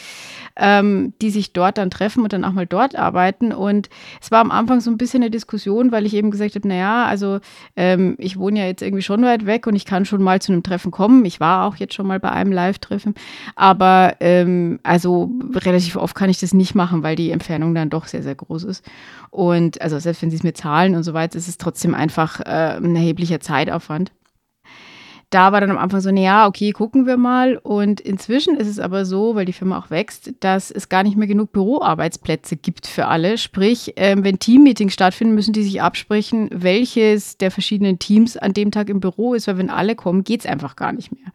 [0.56, 3.52] ähm, die sich dort dann treffen und dann auch mal dort arbeiten.
[3.52, 3.90] Und
[4.22, 7.06] es war am Anfang so ein bisschen eine Diskussion, weil ich eben gesagt habe, naja,
[7.06, 7.40] also
[7.76, 10.52] ähm, ich wohne ja jetzt irgendwie schon weit weg und ich kann schon mal zu
[10.52, 11.26] einem Treffen kommen.
[11.26, 13.14] Ich war auch jetzt schon mal bei einem Live-Treffen,
[13.56, 14.16] aber
[14.84, 18.36] also relativ oft kann ich das nicht machen, weil die Entfernung dann doch sehr, sehr
[18.36, 18.86] groß ist.
[19.30, 22.40] Und also selbst wenn sie es mir zahlen und so weiter, ist es trotzdem einfach
[22.40, 24.12] äh, ein erheblicher Zeitaufwand.
[25.30, 27.58] Da war dann am Anfang so, naja, okay, gucken wir mal.
[27.58, 31.18] Und inzwischen ist es aber so, weil die Firma auch wächst, dass es gar nicht
[31.18, 33.38] mehr genug Büroarbeitsplätze gibt für alle.
[33.38, 38.72] Sprich, äh, wenn Teammeetings stattfinden, müssen die sich absprechen, welches der verschiedenen Teams an dem
[38.72, 41.34] Tag im Büro ist, weil wenn alle kommen, geht es einfach gar nicht mehr.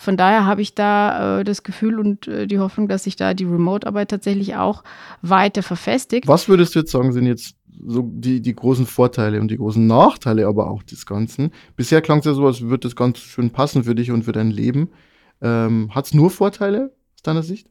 [0.00, 3.34] Von daher habe ich da äh, das Gefühl und äh, die Hoffnung, dass sich da
[3.34, 4.84] die Remote-Arbeit tatsächlich auch
[5.20, 6.26] weiter verfestigt.
[6.28, 9.86] Was würdest du jetzt sagen, sind jetzt so die, die großen Vorteile und die großen
[9.86, 11.50] Nachteile aber auch des Ganzen?
[11.76, 14.32] Bisher klang es ja so, als würde das ganz schön passen für dich und für
[14.32, 14.90] dein Leben.
[15.40, 17.70] Ähm, Hat es nur Vorteile aus deiner Sicht?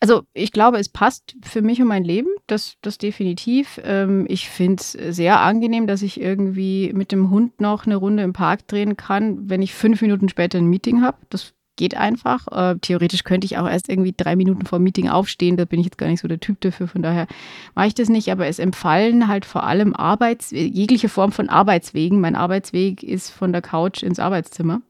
[0.00, 3.80] Also ich glaube, es passt für mich und mein Leben, das, das definitiv.
[3.82, 8.22] Ähm, ich finde es sehr angenehm, dass ich irgendwie mit dem Hund noch eine Runde
[8.22, 11.16] im Park drehen kann, wenn ich fünf Minuten später ein Meeting habe.
[11.30, 12.46] Das geht einfach.
[12.50, 15.56] Äh, theoretisch könnte ich auch erst irgendwie drei Minuten vor dem Meeting aufstehen.
[15.56, 16.88] Da bin ich jetzt gar nicht so der Typ dafür.
[16.88, 17.26] Von daher
[17.74, 18.30] mache ich das nicht.
[18.30, 22.20] Aber es empfallen halt vor allem Arbeits jegliche Form von Arbeitswegen.
[22.20, 24.80] Mein Arbeitsweg ist von der Couch ins Arbeitszimmer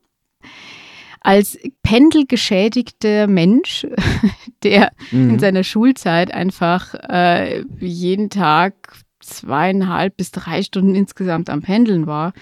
[1.26, 3.84] als pendelgeschädigter Mensch,
[4.62, 5.30] der mhm.
[5.30, 8.74] in seiner Schulzeit einfach äh, jeden Tag
[9.18, 12.32] zweieinhalb bis drei Stunden insgesamt am Pendeln war,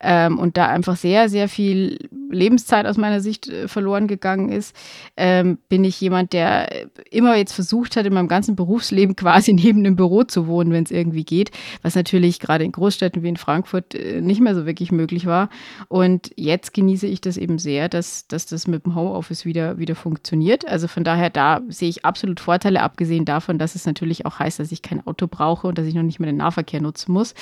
[0.00, 4.74] ähm, und da einfach sehr, sehr viel Lebenszeit aus meiner Sicht äh, verloren gegangen ist,
[5.16, 9.84] ähm, bin ich jemand, der immer jetzt versucht hat, in meinem ganzen Berufsleben quasi neben
[9.84, 11.50] dem Büro zu wohnen, wenn es irgendwie geht,
[11.82, 15.48] was natürlich gerade in Großstädten wie in Frankfurt äh, nicht mehr so wirklich möglich war.
[15.88, 19.94] Und jetzt genieße ich das eben sehr, dass, dass das mit dem Homeoffice wieder, wieder
[19.94, 20.66] funktioniert.
[20.68, 24.58] Also von daher, da sehe ich absolut Vorteile, abgesehen davon, dass es natürlich auch heißt,
[24.58, 27.34] dass ich kein Auto brauche und dass ich noch nicht mehr den Nahverkehr nutzen muss,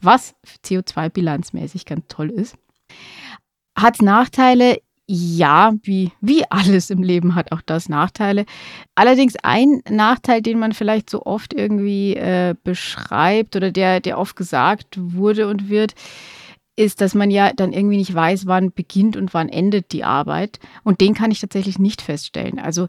[0.00, 2.56] was CO2-bilanzmäßig ganz toll ist.
[3.76, 4.78] Hat Nachteile?
[5.06, 8.46] Ja, wie, wie alles im Leben hat auch das Nachteile.
[8.94, 14.36] Allerdings ein Nachteil, den man vielleicht so oft irgendwie äh, beschreibt oder der, der oft
[14.36, 15.94] gesagt wurde und wird,
[16.76, 20.60] ist, dass man ja dann irgendwie nicht weiß, wann beginnt und wann endet die Arbeit.
[20.84, 22.58] Und den kann ich tatsächlich nicht feststellen.
[22.58, 22.86] Also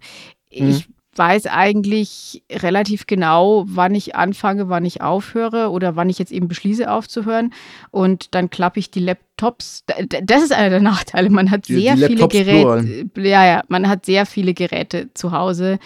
[0.49, 6.31] ich weiß eigentlich relativ genau, wann ich anfange, wann ich aufhöre oder wann ich jetzt
[6.31, 7.53] eben beschließe aufzuhören.
[7.91, 8.99] Und dann klappe ich die
[9.43, 9.83] Laptops.
[10.23, 11.29] Das ist einer der Nachteile.
[11.29, 13.09] Man hat sehr die viele Geräte.
[13.17, 15.79] Ja, ja, man hat sehr viele Geräte zu Hause.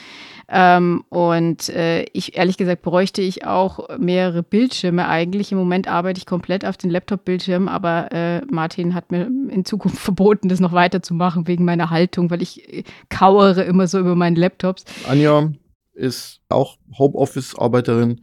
[0.50, 5.52] Ähm, und äh, ich ehrlich gesagt bräuchte ich auch mehrere Bildschirme eigentlich.
[5.52, 9.98] Im Moment arbeite ich komplett auf den Laptop-Bildschirm, aber äh, Martin hat mir in Zukunft
[10.00, 14.38] verboten, das noch weiterzumachen wegen meiner Haltung, weil ich äh, kauere immer so über meinen
[14.38, 14.86] Laptops.
[15.10, 15.52] Anja
[15.94, 18.22] ist auch Homeoffice-Arbeiterin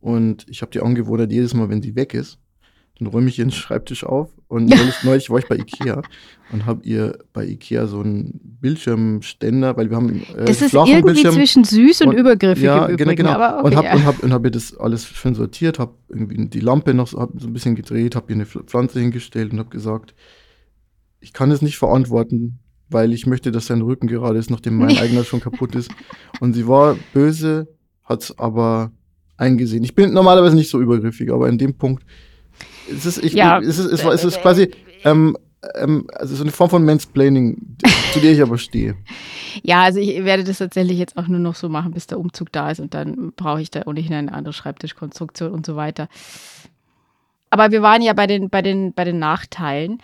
[0.00, 2.38] und ich habe die Angewohnheit, jedes Mal, wenn sie weg ist,
[3.02, 6.02] dann räume ich ihren Schreibtisch auf und neulich, neulich war ich bei Ikea
[6.52, 11.02] und habe ihr bei Ikea so einen Bildschirmständer, weil wir haben äh, Das ist irgendwie
[11.02, 13.30] Bildschirm zwischen süß und, und übergriffig ja, im genau, Übrigen, genau.
[13.30, 13.94] aber okay, und habe ja.
[13.94, 17.20] und hab, und hab ihr das alles schön sortiert, habe irgendwie die Lampe noch so,
[17.20, 20.14] hab so ein bisschen gedreht, habe ihr eine Pflanze hingestellt und habe gesagt,
[21.20, 24.98] ich kann es nicht verantworten, weil ich möchte, dass sein Rücken gerade ist, nachdem mein
[24.98, 25.90] eigener schon kaputt ist.
[26.40, 27.68] Und sie war böse,
[28.02, 28.90] hat es aber
[29.36, 29.84] eingesehen.
[29.84, 32.04] Ich bin normalerweise nicht so übergriffig, aber in dem Punkt
[32.88, 33.58] ist es, ich, Ja.
[33.58, 34.70] es ist, es, es ist quasi
[35.04, 35.36] ähm,
[35.74, 37.76] ähm, also so eine Form von Mansplaining,
[38.12, 38.96] zu der ich aber stehe.
[39.62, 42.50] Ja, also ich werde das tatsächlich jetzt auch nur noch so machen, bis der Umzug
[42.52, 46.08] da ist und dann brauche ich da ohnehin eine andere Schreibtischkonstruktion und so weiter.
[47.50, 49.98] Aber wir waren ja bei den, bei den, bei den Nachteilen.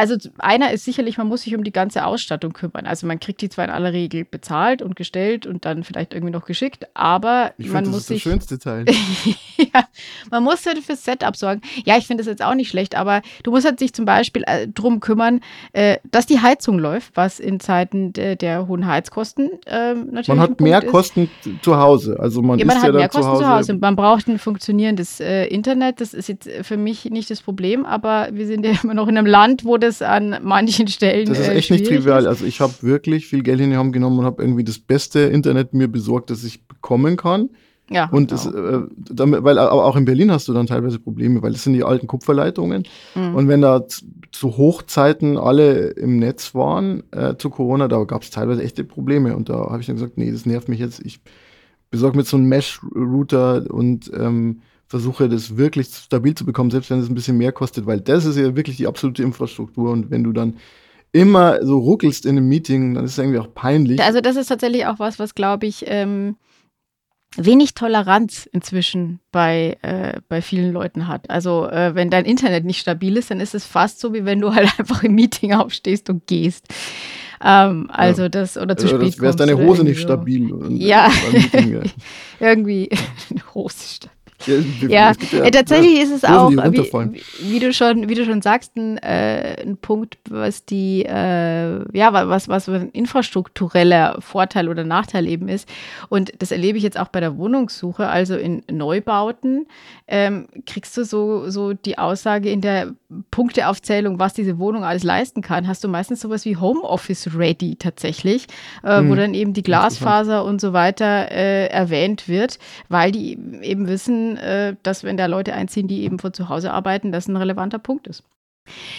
[0.00, 2.86] Also einer ist sicherlich, man muss sich um die ganze Ausstattung kümmern.
[2.86, 6.32] Also man kriegt die zwar in aller Regel bezahlt und gestellt und dann vielleicht irgendwie
[6.32, 8.84] noch geschickt, aber Ich man finde, das muss ist der sich schönste Teil.
[9.58, 9.84] ja,
[10.30, 11.62] man muss halt fürs Setup sorgen.
[11.84, 14.44] Ja, ich finde das jetzt auch nicht schlecht, aber du musst halt sich zum Beispiel
[14.46, 15.40] äh, drum kümmern,
[15.72, 20.38] äh, dass die Heizung läuft, was in Zeiten der, der hohen Heizkosten ähm, natürlich Man
[20.40, 20.90] hat mehr ist.
[20.92, 21.28] Kosten
[21.62, 22.16] zu Hause.
[22.20, 23.42] Also man Ja, ist man ja hat da mehr zu Kosten Hause.
[23.42, 23.74] zu Hause.
[23.74, 26.00] Man braucht ein funktionierendes äh, Internet.
[26.00, 29.08] Das ist jetzt äh, für mich nicht das Problem, aber wir sind ja immer noch
[29.08, 31.28] in einem Land, wo das an manchen Stellen.
[31.28, 32.22] Das ist äh, echt nicht trivial.
[32.22, 32.28] Ist.
[32.28, 35.20] Also ich habe wirklich viel Geld in die Hand genommen und habe irgendwie das beste
[35.20, 37.50] Internet mir besorgt, das ich bekommen kann.
[37.90, 38.40] Ja, Und genau.
[38.40, 41.72] es, äh, damit, weil auch in Berlin hast du dann teilweise Probleme, weil es sind
[41.72, 42.84] die alten Kupferleitungen.
[43.14, 43.34] Mhm.
[43.34, 43.86] Und wenn da
[44.30, 49.34] zu Hochzeiten alle im Netz waren äh, zu Corona, da gab es teilweise echte Probleme.
[49.34, 51.00] Und da habe ich dann gesagt, nee, das nervt mich jetzt.
[51.04, 51.20] Ich
[51.90, 56.98] besorge mir so einen Mesh-Router und ähm, versuche das wirklich stabil zu bekommen, selbst wenn
[56.98, 59.90] es ein bisschen mehr kostet, weil das ist ja wirklich die absolute Infrastruktur.
[59.90, 60.56] Und wenn du dann
[61.12, 64.02] immer so ruckelst in einem Meeting, dann ist es irgendwie auch peinlich.
[64.02, 66.36] Also das ist tatsächlich auch was, was glaube ich ähm,
[67.36, 71.28] wenig Toleranz inzwischen bei, äh, bei vielen Leuten hat.
[71.30, 74.40] Also äh, wenn dein Internet nicht stabil ist, dann ist es fast so, wie wenn
[74.40, 76.66] du halt einfach im Meeting aufstehst und gehst.
[77.44, 80.02] Ähm, also das oder zu Also, spät das wäre deine Hose nicht so.
[80.02, 80.50] stabil.
[80.78, 81.10] Ja.
[81.52, 81.80] ja.
[82.40, 82.88] Irgendwie
[83.30, 84.17] eine Hose stabil.
[84.46, 84.54] Ja,
[84.88, 85.10] Ja,
[85.44, 86.78] äh, tatsächlich ist es auch, wie,
[87.40, 92.12] wie, du schon, wie du schon sagst, ein, äh, ein Punkt, was die, äh, ja,
[92.12, 95.68] wa- was, was ein infrastruktureller Vorteil oder Nachteil eben ist.
[96.08, 99.66] Und das erlebe ich jetzt auch bei der Wohnungssuche, also in Neubauten,
[100.06, 102.92] ähm, kriegst du so, so die Aussage in der
[103.30, 108.46] Punkteaufzählung, was diese Wohnung alles leisten kann, hast du meistens sowas wie Homeoffice Ready tatsächlich,
[108.82, 109.16] äh, wo Hm.
[109.16, 114.76] dann eben die Glasfaser und so weiter äh, erwähnt wird, weil die eben wissen, äh,
[114.82, 118.06] dass wenn da Leute einziehen, die eben von zu Hause arbeiten, das ein relevanter Punkt
[118.06, 118.24] ist.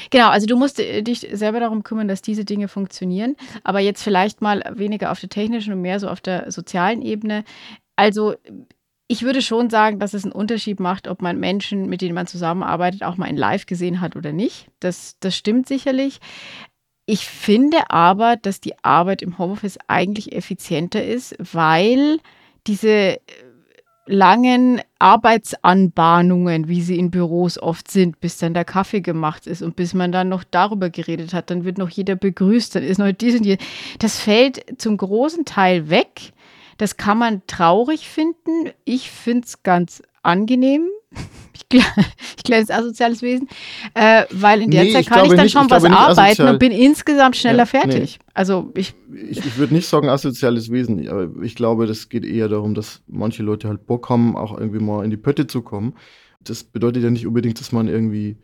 [0.09, 4.03] Genau, also du musst äh, dich selber darum kümmern, dass diese Dinge funktionieren, aber jetzt
[4.03, 7.43] vielleicht mal weniger auf der technischen und mehr so auf der sozialen Ebene.
[7.95, 8.35] Also
[9.07, 12.27] ich würde schon sagen, dass es einen Unterschied macht, ob man Menschen, mit denen man
[12.27, 14.67] zusammenarbeitet, auch mal in Live gesehen hat oder nicht.
[14.79, 16.19] Das, das stimmt sicherlich.
[17.07, 22.19] Ich finde aber, dass die Arbeit im Homeoffice eigentlich effizienter ist, weil
[22.67, 23.21] diese äh,
[24.11, 29.75] langen Arbeitsanbahnungen, wie sie in Büros oft sind, bis dann der Kaffee gemacht ist und
[29.75, 33.11] bis man dann noch darüber geredet hat, dann wird noch jeder begrüßt, dann ist noch
[33.11, 33.63] dies und jenes.
[33.99, 36.33] Das fällt zum großen Teil weg.
[36.77, 38.71] Das kann man traurig finden.
[38.85, 40.87] Ich finde es ganz angenehm.
[41.71, 42.05] Ich, kle-
[42.37, 43.47] ich kleines asoziales Wesen,
[43.93, 45.83] äh, weil in der Nee, Zeit ich kann ich glaube dann nicht- schon ich was
[45.83, 46.53] glaube arbeiten asozial.
[46.53, 48.19] und bin insgesamt schneller Ja, fertig.
[48.39, 52.47] Also ich, Ich, ich würde nicht sagen asoziales Wesen, aber ich glaube, das geht eher
[52.47, 55.93] darum, dass manche Leute halt Bock haben, auch irgendwie mal in die Pötte zu kommen.
[56.39, 58.37] Das bedeutet ja nicht unbedingt, dass man irgendwie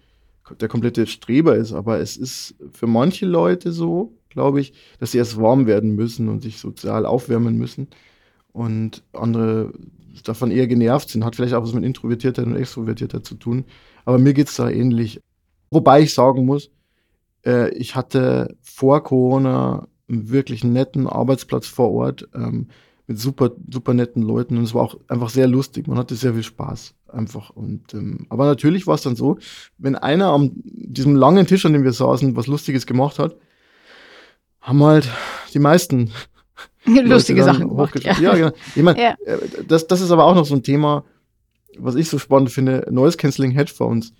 [0.59, 5.17] der komplette Streber ist, aber es ist für manche Leute so, glaube ich, dass sie
[5.17, 7.87] erst warm werden müssen und sich sozial aufwärmen müssen
[8.51, 9.71] und andere
[10.25, 11.23] davon eher genervt sind.
[11.23, 13.63] Hat vielleicht auch was mit Introvertiertheit und Extrovertiertheit zu tun,
[14.03, 15.21] aber mir geht es da ähnlich.
[15.71, 16.69] Wobei ich sagen muss,
[17.45, 22.67] äh, ich hatte vor Corona einen wirklich netten Arbeitsplatz vor Ort ähm,
[23.07, 25.87] mit super, super netten Leuten und es war auch einfach sehr lustig.
[25.87, 27.51] Man hatte sehr viel Spaß einfach.
[27.51, 29.37] Und, ähm, aber natürlich war es dann so,
[29.77, 33.35] wenn einer am diesem langen Tisch, an dem wir saßen, was Lustiges gemacht hat,
[34.61, 35.07] haben halt
[35.53, 36.11] die meisten
[36.85, 37.89] lustige Sachen gemacht.
[37.95, 38.23] hochgeschrieben.
[38.23, 38.51] Ja, genau.
[38.75, 39.15] Ich meine, Ja.
[39.25, 41.03] äh, das, das ist aber auch noch so ein Thema,
[41.77, 44.13] was ich so spannend finde, Noise Cancelling Headphones.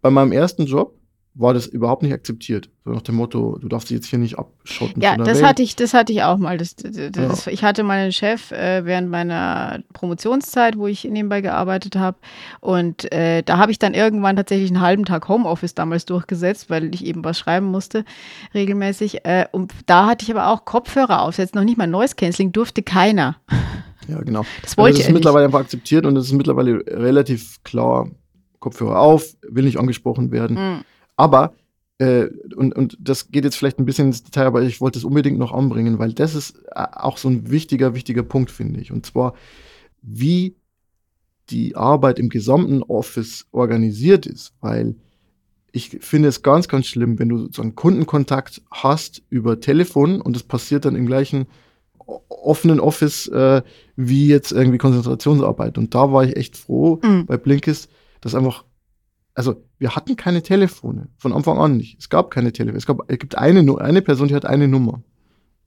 [0.00, 0.94] Bei meinem ersten Job
[1.34, 2.70] war das überhaupt nicht akzeptiert.
[2.84, 5.00] So nach dem Motto, du darfst dich jetzt hier nicht abschotten.
[5.00, 5.46] Ja, das Welt.
[5.46, 6.58] hatte ich, das hatte ich auch mal.
[6.58, 11.94] Das, das, das, Ich hatte meinen Chef äh, während meiner Promotionszeit, wo ich nebenbei gearbeitet
[11.94, 12.18] habe.
[12.60, 16.92] Und äh, da habe ich dann irgendwann tatsächlich einen halben Tag Homeoffice damals durchgesetzt, weil
[16.94, 18.04] ich eben was schreiben musste,
[18.52, 19.24] regelmäßig.
[19.24, 22.82] Äh, und da hatte ich aber auch Kopfhörer aufsetzen, noch nicht mal Noise Cancelling, durfte
[22.82, 23.36] keiner.
[24.08, 24.44] Ja, genau.
[24.62, 28.08] Das wollte also das ist mittlerweile einfach akzeptiert und es ist mittlerweile relativ klar,
[28.58, 30.56] Kopfhörer auf, will nicht angesprochen werden.
[30.56, 30.84] Mhm.
[31.20, 31.52] Aber,
[31.98, 35.04] äh, und, und das geht jetzt vielleicht ein bisschen ins Detail, aber ich wollte es
[35.04, 38.90] unbedingt noch anbringen, weil das ist äh, auch so ein wichtiger, wichtiger Punkt, finde ich.
[38.90, 39.34] Und zwar,
[40.00, 40.56] wie
[41.50, 44.94] die Arbeit im gesamten Office organisiert ist, weil
[45.72, 50.34] ich finde es ganz, ganz schlimm, wenn du so einen Kundenkontakt hast über Telefon und
[50.34, 51.48] es passiert dann im gleichen
[52.30, 53.60] offenen Office äh,
[53.94, 55.76] wie jetzt irgendwie Konzentrationsarbeit.
[55.76, 57.26] Und da war ich echt froh mhm.
[57.26, 57.90] bei Blinkist,
[58.22, 58.64] dass einfach,
[59.34, 61.98] also wir hatten keine Telefone, von Anfang an nicht.
[61.98, 62.76] Es gab keine Telefone.
[62.76, 65.00] Es, gab, es gibt eine, eine Person, die hat eine Nummer.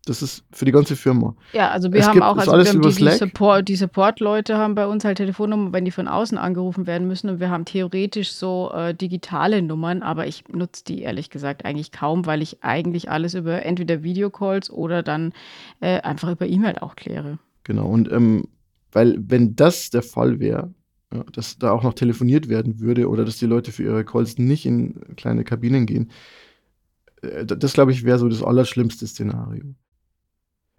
[0.05, 1.35] Das ist für die ganze Firma.
[1.53, 4.57] Ja, also wir es haben gibt, auch, also wir haben die, die, Support, die Support-Leute
[4.57, 7.29] haben bei uns halt Telefonnummern, wenn die von außen angerufen werden müssen.
[7.29, 11.91] Und wir haben theoretisch so äh, digitale Nummern, aber ich nutze die ehrlich gesagt eigentlich
[11.91, 15.33] kaum, weil ich eigentlich alles über entweder Videocalls oder dann
[15.79, 17.39] äh, einfach über E-Mail auch kläre.
[17.63, 18.47] Genau, und ähm,
[18.91, 20.71] weil wenn das der Fall wäre,
[21.13, 24.37] ja, dass da auch noch telefoniert werden würde oder dass die Leute für ihre Calls
[24.37, 26.11] nicht in kleine Kabinen gehen,
[27.21, 29.75] äh, das glaube ich wäre so das allerschlimmste Szenario.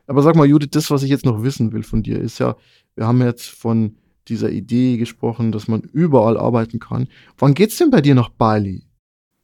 [0.06, 2.56] Aber sag mal, Judith, das, was ich jetzt noch wissen will von dir, ist ja,
[2.94, 3.96] wir haben jetzt von
[4.28, 7.08] dieser Idee gesprochen, dass man überall arbeiten kann.
[7.38, 8.84] Wann geht's denn bei dir nach Bali?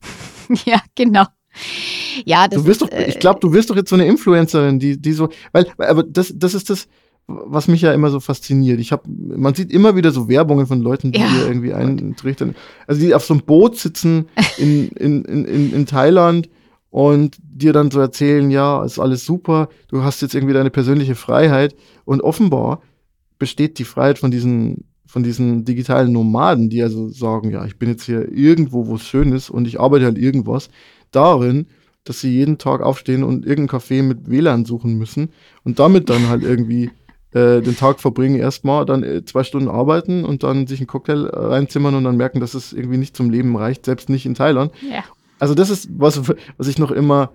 [0.64, 1.24] ja, genau.
[2.24, 4.78] Ja, das du wirst ist, doch, ich glaube, du wirst doch jetzt so eine Influencerin,
[4.78, 6.88] die, die so, weil, aber das, das ist das,
[7.46, 8.80] was mich ja immer so fasziniert.
[8.80, 11.28] Ich habe, man sieht immer wieder so Werbungen von Leuten, die ja.
[11.28, 12.54] hier irgendwie eintrichtern.
[12.86, 14.28] Also die auf so einem Boot sitzen
[14.58, 16.48] in, in, in, in, in Thailand
[16.90, 21.14] und dir dann so erzählen, ja, ist alles super, du hast jetzt irgendwie deine persönliche
[21.14, 21.74] Freiheit
[22.04, 22.82] und offenbar
[23.38, 27.88] besteht die Freiheit von diesen von diesen digitalen Nomaden, die also sagen, ja, ich bin
[27.88, 30.70] jetzt hier irgendwo, wo es schön ist und ich arbeite halt irgendwas,
[31.10, 31.66] darin,
[32.04, 35.30] dass sie jeden Tag aufstehen und irgendein Café mit WLAN suchen müssen
[35.64, 36.90] und damit dann halt irgendwie
[37.32, 41.26] äh, den Tag verbringen, erstmal dann äh, zwei Stunden arbeiten und dann sich einen Cocktail
[41.26, 44.72] reinzimmern und dann merken, dass es irgendwie nicht zum Leben reicht, selbst nicht in Thailand.
[44.90, 45.04] Ja.
[45.38, 47.30] Also das ist was, was ich noch immer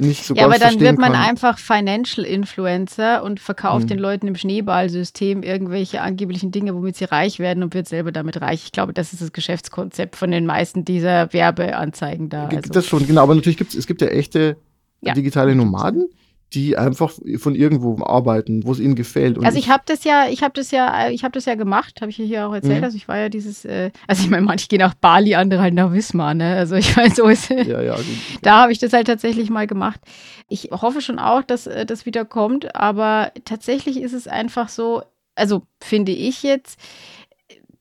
[0.00, 1.22] nicht so ja, ganz aber dann wird man kann.
[1.22, 3.88] einfach Financial Influencer und verkauft hm.
[3.88, 8.40] den Leuten im Schneeballsystem irgendwelche angeblichen Dinge, womit sie reich werden und wird selber damit
[8.40, 8.64] reich.
[8.64, 12.46] Ich glaube, das ist das Geschäftskonzept von den meisten dieser Werbeanzeigen da.
[12.46, 12.70] Also.
[12.72, 13.22] Das schon, genau.
[13.22, 14.56] Aber natürlich gibt es, es gibt ja echte
[15.00, 15.14] ja.
[15.14, 16.08] digitale Nomaden,
[16.52, 19.38] die einfach von irgendwo arbeiten, wo es ihnen gefällt.
[19.38, 22.00] Und also ich habe das ja, ich habe das ja, ich habe das ja gemacht,
[22.00, 22.78] habe ich hier auch erzählt.
[22.78, 22.84] Mhm.
[22.84, 25.74] Also ich war ja dieses, äh, also ich meine, manche gehen nach Bali, andere halt
[25.74, 26.56] nach Wismar, ne?
[26.56, 27.50] Also ich weiß so ist.
[27.50, 27.96] Ja, ja.
[28.42, 30.00] da habe ich das halt tatsächlich mal gemacht.
[30.48, 35.02] Ich hoffe schon auch, dass äh, das wieder kommt, aber tatsächlich ist es einfach so,
[35.36, 36.80] also finde ich jetzt,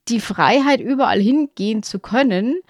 [0.10, 2.62] die Freiheit überall hingehen zu können,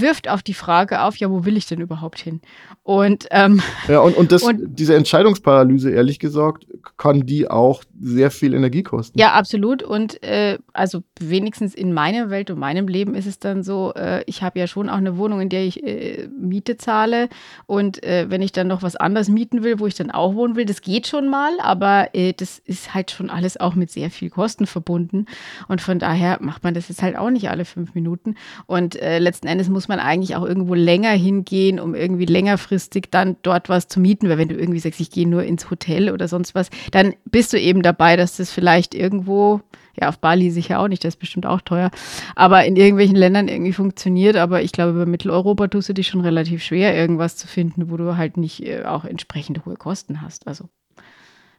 [0.00, 2.40] wirft auf die Frage auf, ja, wo will ich denn überhaupt hin?
[2.82, 6.66] Und, ähm, ja, und, und, das, und diese Entscheidungsparalyse, ehrlich gesagt,
[6.96, 9.18] kann die auch sehr viel Energie kosten.
[9.18, 9.82] Ja, absolut.
[9.82, 14.22] Und äh, also wenigstens in meiner Welt und meinem Leben ist es dann so, äh,
[14.26, 17.28] ich habe ja schon auch eine Wohnung, in der ich äh, Miete zahle.
[17.66, 20.56] Und äh, wenn ich dann noch was anderes mieten will, wo ich dann auch wohnen
[20.56, 24.10] will, das geht schon mal, aber äh, das ist halt schon alles auch mit sehr
[24.10, 25.26] viel Kosten verbunden.
[25.68, 28.36] Und von daher macht man das jetzt halt auch nicht alle fünf Minuten.
[28.66, 33.36] Und äh, letzten Endes muss man eigentlich auch irgendwo länger hingehen, um irgendwie längerfristig dann
[33.42, 36.28] dort was zu mieten, weil wenn du irgendwie sagst, ich gehe nur ins Hotel oder
[36.28, 39.60] sonst was, dann bist du eben dabei, dass das vielleicht irgendwo,
[40.00, 41.90] ja, auf Bali sicher auch nicht, das ist bestimmt auch teuer,
[42.34, 44.36] aber in irgendwelchen Ländern irgendwie funktioniert.
[44.36, 47.96] Aber ich glaube, über Mitteleuropa tust du dich schon relativ schwer, irgendwas zu finden, wo
[47.96, 50.46] du halt nicht äh, auch entsprechend hohe Kosten hast.
[50.46, 50.68] Also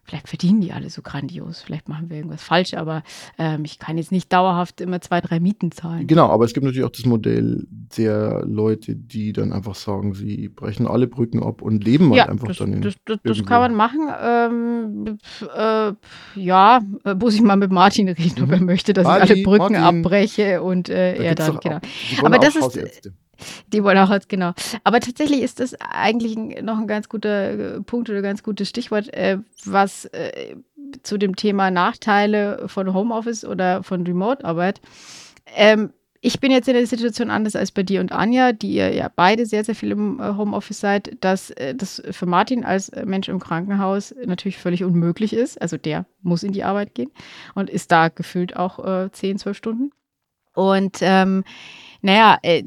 [0.06, 3.04] vielleicht verdienen die alle so grandios, vielleicht machen wir irgendwas falsch, aber
[3.38, 6.06] ähm, ich kann jetzt nicht dauerhaft immer zwei, drei Mieten zahlen.
[6.08, 7.66] Genau, aber es gibt natürlich auch das Modell
[7.98, 12.26] der Leute, die dann einfach sagen, sie brechen alle Brücken ab und leben halt ja,
[12.28, 14.10] einfach das, dann in das, das, das kann man machen.
[14.22, 15.18] Ähm,
[15.56, 15.94] äh,
[16.40, 18.66] ja, äh, muss ich mal mit Martin reden, ob er mhm.
[18.66, 20.00] möchte, dass Bali, ich alle Brücken Martin.
[20.06, 21.80] abbreche und äh, er dann, genau.
[22.24, 23.12] Aber das ist
[23.68, 24.54] die wollen auch als, genau.
[24.84, 29.14] Aber tatsächlich ist das eigentlich noch ein ganz guter äh, Punkt oder ganz gutes Stichwort,
[29.14, 30.56] äh, was äh,
[31.04, 34.82] zu dem Thema Nachteile von Homeoffice oder von Remote-Arbeit.
[35.56, 38.92] Ähm, ich bin jetzt in der Situation anders als bei dir und Anja, die ihr
[38.92, 42.92] ja beide sehr, sehr viel im äh, Homeoffice seid, dass äh, das für Martin als
[43.06, 45.62] Mensch im Krankenhaus natürlich völlig unmöglich ist.
[45.62, 47.12] Also der muss in die Arbeit gehen
[47.54, 49.92] und ist da gefühlt auch äh, 10, 12 Stunden.
[50.56, 51.44] Und ähm,
[52.02, 52.64] naja, äh,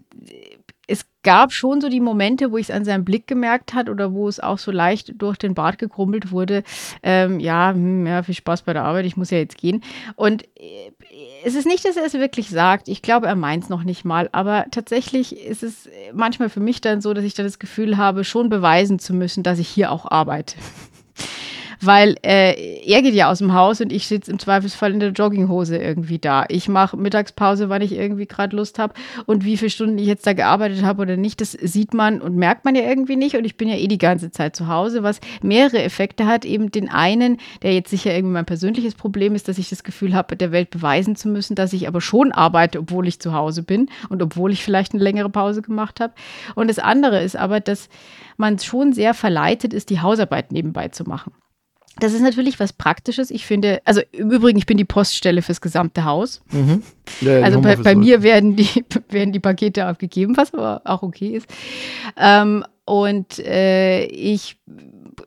[0.89, 4.13] es gab schon so die Momente, wo ich es an seinem Blick gemerkt hat oder
[4.13, 6.65] wo es auch so leicht durch den Bart gekrummelt wurde.
[7.03, 9.83] Ähm, ja, hm, ja, viel Spaß bei der Arbeit, ich muss ja jetzt gehen.
[10.17, 10.91] Und äh,
[11.45, 12.89] es ist nicht, dass er es wirklich sagt.
[12.89, 14.31] Ich glaube, er meint es noch nicht mal.
[14.33, 18.25] Aber tatsächlich ist es manchmal für mich dann so, dass ich dann das Gefühl habe,
[18.25, 20.57] schon beweisen zu müssen, dass ich hier auch arbeite.
[21.81, 25.11] Weil äh, er geht ja aus dem Haus und ich sitze im Zweifelsfall in der
[25.11, 26.45] Jogginghose irgendwie da.
[26.49, 28.95] Ich mache Mittagspause, wann ich irgendwie gerade Lust habe
[29.27, 32.37] und wie viele Stunden ich jetzt da gearbeitet habe oder nicht, das sieht man und
[32.37, 35.03] merkt man ja irgendwie nicht und ich bin ja eh die ganze Zeit zu Hause,
[35.03, 36.45] was mehrere Effekte hat.
[36.45, 40.15] Eben den einen, der jetzt sicher irgendwie mein persönliches Problem ist, dass ich das Gefühl
[40.15, 43.63] habe, der Welt beweisen zu müssen, dass ich aber schon arbeite, obwohl ich zu Hause
[43.63, 46.15] bin und obwohl ich vielleicht eine längere Pause gemacht habe.
[46.55, 47.89] Und das andere ist aber, dass
[48.37, 51.33] man schon sehr verleitet ist, die Hausarbeit nebenbei zu machen.
[52.01, 53.31] Das ist natürlich was Praktisches.
[53.31, 56.43] Ich finde, also im Übrigen, ich bin die Poststelle fürs gesamte Haus.
[56.51, 56.83] Mhm.
[57.21, 61.37] Ja, also bei, bei mir werden die, werden die Pakete abgegeben, was aber auch okay
[61.37, 61.47] ist.
[62.17, 64.57] Ähm, und äh, ich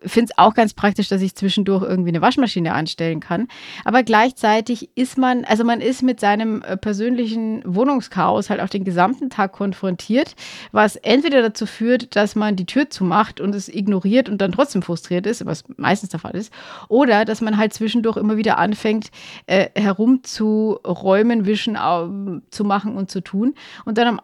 [0.04, 3.48] finde es auch ganz praktisch, dass ich zwischendurch irgendwie eine Waschmaschine anstellen kann.
[3.86, 8.84] Aber gleichzeitig ist man, also man ist mit seinem äh, persönlichen Wohnungschaos halt auch den
[8.84, 10.36] gesamten Tag konfrontiert,
[10.72, 14.82] was entweder dazu führt, dass man die Tür zumacht und es ignoriert und dann trotzdem
[14.82, 16.52] frustriert ist, was meistens der Fall ist,
[16.88, 19.12] oder dass man halt zwischendurch immer wieder anfängt,
[19.48, 23.54] äh, herumzuräumen, wischen, äh, zu machen und zu tun
[23.86, 24.22] und dann am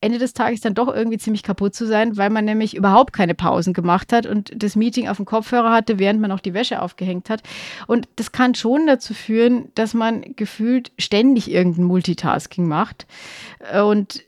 [0.00, 3.34] Ende des Tages dann doch irgendwie ziemlich kaputt zu sein, weil man nämlich überhaupt keine
[3.34, 6.80] Pausen gemacht hat und das Meeting auf dem Kopfhörer hatte, während man auch die Wäsche
[6.82, 7.42] aufgehängt hat.
[7.88, 13.06] Und das kann schon dazu führen, dass man gefühlt ständig irgendein Multitasking macht.
[13.84, 14.24] Und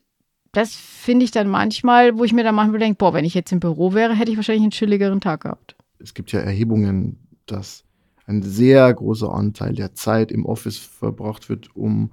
[0.53, 3.53] das finde ich dann manchmal, wo ich mir dann manchmal denke, boah, wenn ich jetzt
[3.53, 5.77] im Büro wäre, hätte ich wahrscheinlich einen chilligeren Tag gehabt.
[6.01, 7.85] Es gibt ja Erhebungen, dass
[8.27, 12.11] ein sehr großer Anteil der Zeit im Office verbracht wird, um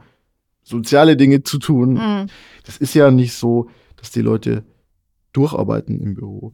[0.68, 1.94] soziale Dinge zu tun.
[1.94, 2.28] Mhm.
[2.66, 4.64] Das ist ja nicht so, dass die Leute
[5.34, 6.54] durcharbeiten im Büro.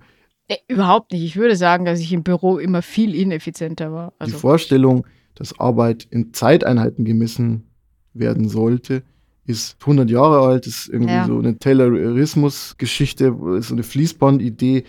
[0.49, 1.23] Nee, überhaupt nicht.
[1.23, 4.13] Ich würde sagen, dass ich im Büro immer viel ineffizienter war.
[4.19, 7.69] Also die Vorstellung, dass Arbeit in Zeiteinheiten gemessen
[8.13, 9.03] werden sollte,
[9.45, 11.25] ist 100 Jahre alt, ist irgendwie ja.
[11.25, 14.83] so eine Taylorismus-Geschichte, so eine Fließband-Idee.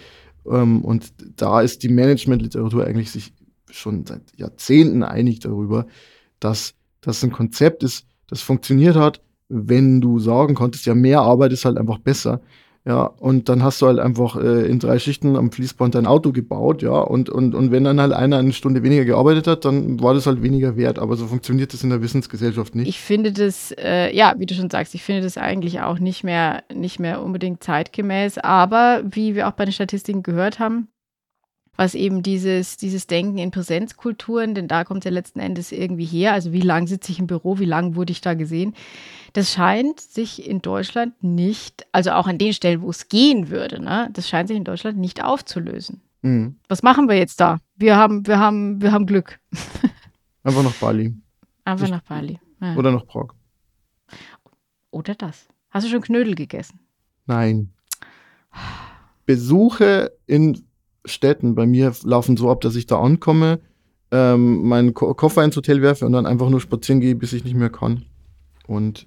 [0.47, 3.33] Ähm, und da ist die Management-Literatur eigentlich sich
[3.71, 5.87] schon seit Jahrzehnten einig darüber,
[6.41, 11.53] dass das ein Konzept ist, das funktioniert hat, wenn du sagen konntest, ja, mehr Arbeit
[11.53, 12.41] ist halt einfach besser.
[12.87, 16.33] Ja, und dann hast du halt einfach äh, in drei Schichten am Fließband dein Auto
[16.33, 20.03] gebaut, ja, und, und, und wenn dann halt einer eine Stunde weniger gearbeitet hat, dann
[20.03, 20.99] war das halt weniger wert.
[20.99, 22.89] Aber so funktioniert das in der Wissensgesellschaft nicht.
[22.89, 26.25] Ich finde das, äh, ja, wie du schon sagst, ich finde das eigentlich auch nicht
[26.25, 28.37] mehr, nicht mehr unbedingt zeitgemäß.
[28.37, 30.89] Aber wie wir auch bei den Statistiken gehört haben,
[31.77, 36.33] was eben dieses, dieses Denken in Präsenzkulturen, denn da kommt ja letzten Endes irgendwie her.
[36.33, 38.75] Also wie lange sitze ich im Büro, wie lange wurde ich da gesehen?
[39.33, 43.81] Das scheint sich in Deutschland nicht, also auch an den Stellen, wo es gehen würde,
[43.83, 46.03] ne, das scheint sich in Deutschland nicht aufzulösen.
[46.23, 46.57] Mhm.
[46.69, 47.59] Was machen wir jetzt da?
[47.77, 49.41] Wir haben, wir haben, wir haben Glück.
[50.45, 51.15] Einfach nach Bali.
[51.65, 52.39] Einfach ich, nach Bali.
[52.61, 52.77] Ja.
[52.77, 53.29] Oder nach Prag.
[54.91, 55.49] Oder das.
[55.71, 56.79] Hast du schon Knödel gegessen?
[57.27, 57.73] Nein.
[59.27, 60.65] Besuche in
[61.05, 63.61] Städten bei mir laufen so ab, dass ich da ankomme,
[64.11, 67.45] ähm, meinen Ko Koffer ins Hotel werfe und dann einfach nur spazieren gehe, bis ich
[67.45, 68.05] nicht mehr kann.
[68.67, 69.07] Und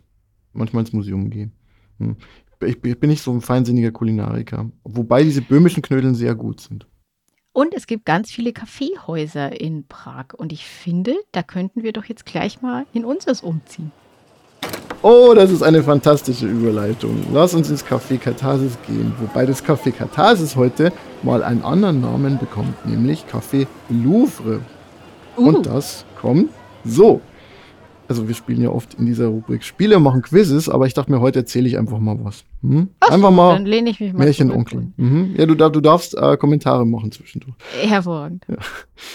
[0.53, 1.51] manchmal ins Museum gehe.
[1.99, 2.17] Hm.
[2.61, 6.87] Ich, ich, bin nicht so ein feinsinniger Kulinariker, wobei diese böhmischen Knödeln sehr gut sind.
[7.53, 10.33] Und es gibt ganz viele Kaffeehäuser in Prag.
[10.35, 13.91] Und ich finde, da könnten wir doch jetzt gleich mal in unseres umziehen.
[15.03, 17.17] Oh, das ist eine fantastische Überleitung.
[17.31, 19.13] Lass uns ins Café Katharsis gehen.
[19.19, 20.91] Wobei das Café Katharsis heute
[21.21, 24.61] mal einen anderen Namen bekommt, nämlich Café Louvre.
[25.37, 25.49] Uh.
[25.49, 26.49] Und das kommt
[26.83, 27.21] so.
[28.07, 31.19] Also wir spielen ja oft in dieser Rubrik Spiele, machen Quizzes, aber ich dachte mir,
[31.19, 32.45] heute erzähle ich einfach mal was.
[32.61, 32.87] Hm?
[33.01, 34.87] Ach, einfach mal, dann lehne ich mich mal Märchenonkel.
[34.95, 35.35] Mhm.
[35.37, 37.55] Ja, du, du darfst äh, Kommentare machen zwischendurch.
[37.81, 38.45] Hervorragend.
[38.47, 38.57] Ja.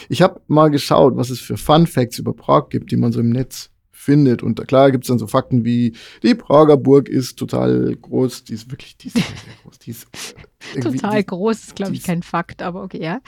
[0.09, 3.21] Ich habe mal geschaut, was es für Fun Facts über Prag gibt, die man so
[3.21, 3.72] im Netz
[4.03, 4.43] findet.
[4.43, 8.55] Und klar gibt es dann so Fakten wie, die Prager Burg ist total groß, die
[8.55, 9.25] ist wirklich, die ist sehr,
[9.63, 9.79] groß.
[9.79, 10.09] Die ist
[10.83, 13.21] total die, groß ist, glaube ich, kein Fakt, aber okay, ja.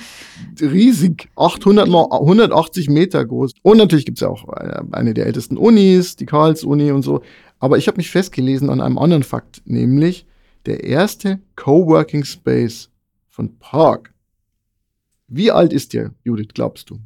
[0.61, 3.53] Riesig, 800 mal 180 Meter groß.
[3.63, 7.23] Und natürlich gibt es ja auch äh, eine der ältesten Unis, die Karls-Uni und so.
[7.61, 10.27] Aber ich habe mich festgelesen an einem anderen Fakt, nämlich
[10.67, 12.91] der erste Coworking Space
[13.29, 14.01] von Prag.
[15.29, 16.99] Wie alt ist der, Judith, glaubst du?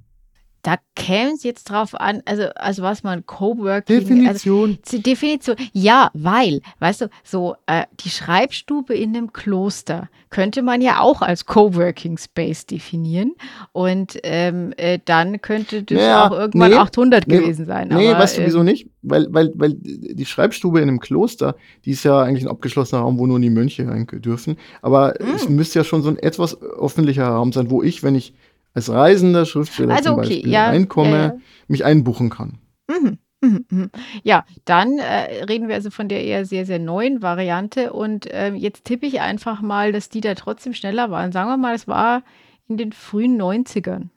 [0.62, 4.00] Da käme es jetzt drauf an, also, also was man Coworking.
[4.00, 4.78] Definition.
[4.84, 5.56] Also, Definition.
[5.72, 11.22] Ja, weil, weißt du, so äh, die Schreibstube in einem Kloster könnte man ja auch
[11.22, 13.32] als Coworking Space definieren.
[13.72, 17.88] Und ähm, äh, dann könnte das naja, auch irgendwann nee, 800 nee, gewesen sein.
[17.88, 18.88] Nee, aber, weißt du wieso äh, nicht?
[19.02, 21.54] Weil, weil, weil die Schreibstube in einem Kloster,
[21.84, 24.56] die ist ja eigentlich ein abgeschlossener Raum, wo nur die Mönche rein dürfen.
[24.82, 25.34] Aber mm.
[25.34, 28.34] es müsste ja schon so ein etwas öffentlicher Raum sein, wo ich, wenn ich
[28.74, 32.58] als reisender Schriftsteller also, zum Beispiel ja, reinkomme, ja, mich einbuchen kann.
[32.88, 33.66] Mhm, mhm.
[33.70, 33.90] Mhm.
[34.22, 37.92] Ja, dann äh, reden wir also von der eher sehr, sehr neuen Variante.
[37.92, 41.32] Und äh, jetzt tippe ich einfach mal, dass die da trotzdem schneller waren.
[41.32, 42.22] Sagen wir mal, es war
[42.68, 44.08] in den frühen 90ern.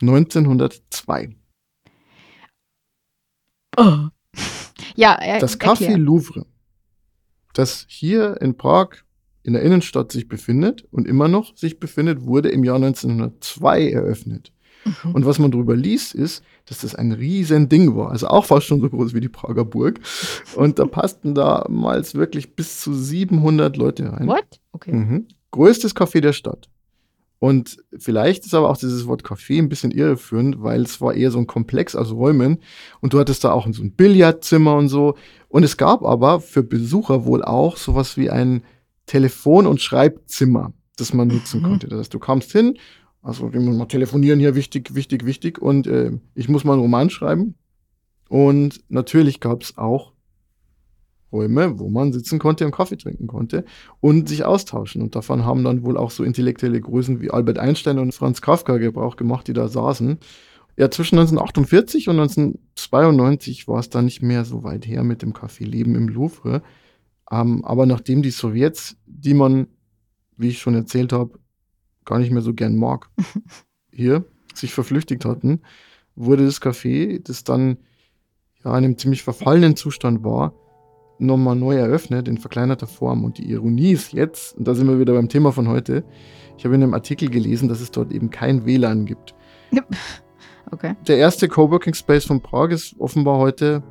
[0.00, 1.34] 1902.
[3.76, 4.08] Oh.
[4.96, 5.96] Ja, äh, Das Café.
[5.96, 6.46] Louvre,
[7.52, 9.03] das hier in Prag
[9.44, 14.52] in der Innenstadt sich befindet und immer noch sich befindet, wurde im Jahr 1902 eröffnet.
[14.84, 15.12] Mhm.
[15.12, 18.10] Und was man darüber liest, ist, dass das ein riesen Ding war.
[18.10, 20.00] Also auch fast schon so groß wie die Prager Burg.
[20.56, 24.26] Und da passten damals wirklich bis zu 700 Leute rein.
[24.26, 24.60] What?
[24.72, 24.92] Okay.
[24.92, 25.28] Mhm.
[25.50, 26.68] Größtes Café der Stadt.
[27.38, 31.30] Und vielleicht ist aber auch dieses Wort Café ein bisschen irreführend, weil es war eher
[31.30, 32.60] so ein Komplex aus Räumen
[33.02, 35.14] und du hattest da auch so ein Billardzimmer und so.
[35.48, 38.62] Und es gab aber für Besucher wohl auch sowas wie ein
[39.06, 41.64] Telefon- und Schreibzimmer, das man nutzen Mhm.
[41.64, 41.88] konnte.
[41.88, 42.78] Das heißt, du kamst hin,
[43.22, 46.82] also wir müssen mal telefonieren hier, wichtig, wichtig, wichtig und äh, ich muss mal einen
[46.82, 47.54] Roman schreiben.
[48.28, 50.12] Und natürlich gab es auch
[51.32, 53.64] Räume, wo man sitzen konnte und Kaffee trinken konnte
[54.00, 55.02] und sich austauschen.
[55.02, 58.76] Und davon haben dann wohl auch so intellektuelle Größen wie Albert Einstein und Franz Kafka
[58.78, 60.18] Gebrauch gemacht, die da saßen.
[60.76, 65.32] Ja, zwischen 1948 und 1992 war es dann nicht mehr so weit her mit dem
[65.32, 66.62] Kaffeeleben im Louvre.
[67.34, 69.66] Ähm, aber nachdem die Sowjets, die man,
[70.36, 71.38] wie ich schon erzählt habe,
[72.04, 73.10] gar nicht mehr so gern mag,
[73.90, 74.24] hier
[74.54, 75.62] sich verflüchtigt hatten,
[76.14, 77.78] wurde das Café, das dann
[78.62, 80.54] ja in einem ziemlich verfallenen Zustand war,
[81.18, 83.24] nochmal neu eröffnet in verkleinerter Form.
[83.24, 86.04] Und die Ironie ist jetzt, und da sind wir wieder beim Thema von heute,
[86.56, 89.34] ich habe in einem Artikel gelesen, dass es dort eben kein WLAN gibt.
[90.70, 90.96] Okay.
[91.06, 93.82] Der erste Coworking Space von Prag ist offenbar heute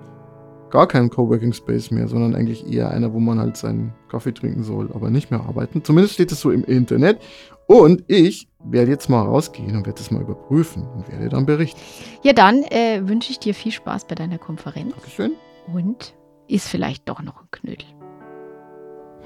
[0.74, 4.63] gar kein Coworking Space mehr, sondern eigentlich eher einer, wo man halt seinen Kaffee trinken
[4.63, 5.84] soll, aber nicht mehr arbeiten.
[5.84, 7.19] Zumindest steht es so im Internet.
[7.67, 11.80] Und ich werde jetzt mal rausgehen und werde das mal überprüfen und werde dann berichten.
[12.24, 15.34] Ja, dann äh, wünsche ich dir viel Spaß bei deiner Konferenz Dankeschön.
[15.71, 16.15] und
[16.47, 17.88] ist vielleicht doch noch ein Knödel.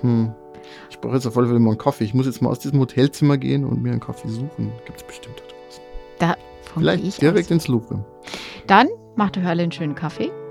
[0.02, 0.34] Hm.
[0.90, 2.04] Ich brauche jetzt auf alle Fälle mal einen Kaffee.
[2.04, 4.74] Ich muss jetzt mal aus diesem Hotelzimmer gehen und mir einen Kaffee suchen.
[4.86, 5.42] Gibt es bestimmt
[6.20, 6.44] da draußen.
[6.66, 7.52] Ich Vielleicht direkt aus.
[7.52, 8.04] ins Louvre.
[8.68, 10.30] Dann macht der Hörle einen schönen Kaffee.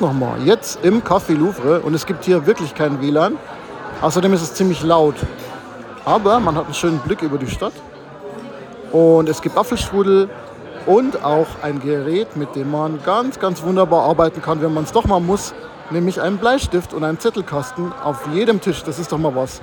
[0.00, 0.40] Nochmal.
[0.44, 3.36] Jetzt im Café Louvre und es gibt hier wirklich kein WLAN.
[4.00, 5.16] Außerdem ist es ziemlich laut.
[6.04, 7.72] Aber man hat einen schönen Blick über die Stadt.
[8.92, 10.30] Und es gibt Apfelstrudel
[10.86, 14.92] und auch ein Gerät, mit dem man ganz, ganz wunderbar arbeiten kann, wenn man es
[14.92, 15.54] doch mal muss.
[15.90, 18.82] Nämlich einen Bleistift und einen Zettelkasten auf jedem Tisch.
[18.84, 19.60] Das ist doch mal was.